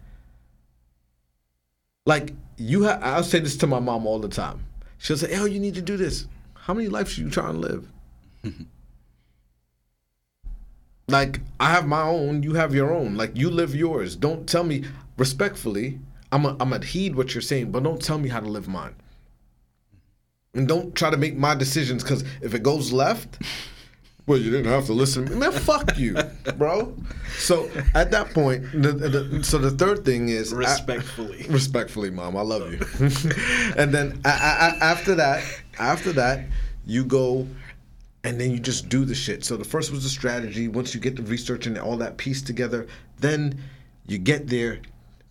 [2.06, 4.64] Like you have, I'll say this to my mom all the time.
[4.96, 7.58] She'll say, "Oh, you need to do this." How many lives are you trying to
[7.58, 7.88] live?
[11.08, 13.16] like I have my own, you have your own.
[13.16, 14.16] Like you live yours.
[14.16, 14.84] Don't tell me
[15.16, 15.98] respectfully.
[16.32, 18.66] I'm a, I'm a heed what you're saying, but don't tell me how to live
[18.66, 18.94] mine.
[20.54, 23.38] And don't try to make my decisions because if it goes left,
[24.26, 25.38] well, you didn't have to listen.
[25.38, 26.16] Man, fuck you,
[26.56, 26.96] bro.
[27.36, 31.44] So at that point, the, the, so the third thing is Respectfully.
[31.48, 32.78] I, respectfully, mom, I love you.
[33.76, 34.30] and then I,
[34.80, 35.44] I, after that,
[35.78, 36.46] after that,
[36.86, 37.46] you go
[38.24, 39.44] and then you just do the shit.
[39.44, 40.66] So the first was the strategy.
[40.66, 42.86] Once you get the research and all that piece together,
[43.18, 43.62] then
[44.06, 44.80] you get there.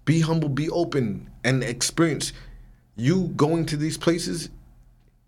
[0.06, 2.34] Be humble, be open, and experience.
[2.96, 4.50] You going to these places,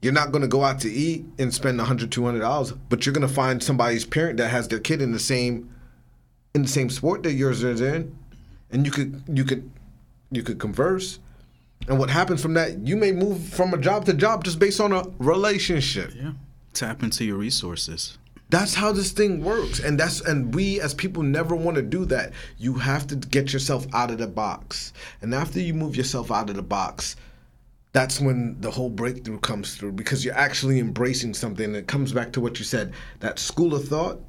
[0.02, 3.28] you're not going to go out to eat and spend 100 $200 but you're going
[3.28, 5.74] to find somebody's parent that has their kid in the same
[6.54, 8.16] in the same sport that yours is in
[8.70, 9.70] and you could you could
[10.32, 11.18] you could converse
[11.88, 14.80] and what happens from that you may move from a job to job just based
[14.80, 16.34] on a relationship Yeah.
[16.76, 18.18] Tap into your resources.
[18.52, 22.06] that's how this thing works and that's and we as people never want to do
[22.06, 26.30] that you have to get yourself out of the box and after you move yourself
[26.32, 27.16] out of the box
[27.92, 32.12] that's when the whole breakthrough comes through because you're actually embracing something and it comes
[32.14, 34.20] back to what you said that school of thought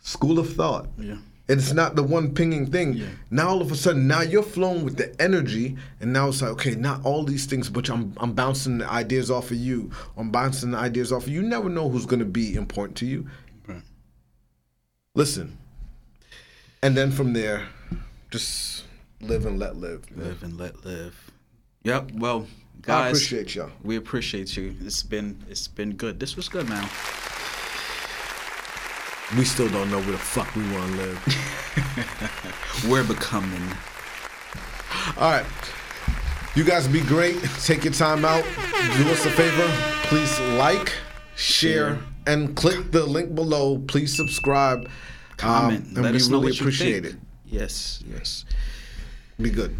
[0.00, 1.16] school of thought Yeah.
[1.60, 2.94] It's not the one pinging thing.
[2.94, 3.06] Yeah.
[3.30, 6.52] Now all of a sudden, now you're flowing with the energy, and now it's like,
[6.52, 9.90] okay, not all these things, but I'm I'm bouncing the ideas off of you.
[10.16, 11.42] I'm bouncing the ideas off of you.
[11.42, 13.26] You never know who's gonna be important to you.
[13.66, 13.82] Right.
[15.14, 15.58] Listen,
[16.82, 17.66] and then from there,
[18.30, 18.84] just
[19.20, 20.10] live and let live.
[20.16, 20.28] man.
[20.28, 21.30] Live and let live.
[21.84, 22.12] Yep.
[22.14, 22.46] Well,
[22.82, 23.70] guys, I appreciate y'all.
[23.82, 24.74] we appreciate you.
[24.80, 26.20] It's been it's been good.
[26.20, 26.88] This was good, man.
[29.36, 32.84] We still don't know where the fuck we want to live.
[32.88, 33.62] We're becoming.
[35.16, 35.46] All right.
[36.54, 37.42] You guys be great.
[37.64, 38.44] Take your time out.
[38.44, 39.66] Do us a favor.
[40.08, 40.92] Please like,
[41.34, 41.98] share, Share.
[42.26, 43.78] and click the link below.
[43.88, 44.88] Please subscribe.
[45.38, 45.80] Comment.
[45.80, 47.14] Um, and Let we us know really what you appreciate think.
[47.14, 47.20] it.
[47.46, 48.04] Yes.
[48.06, 48.44] Yes.
[49.40, 49.74] Be good.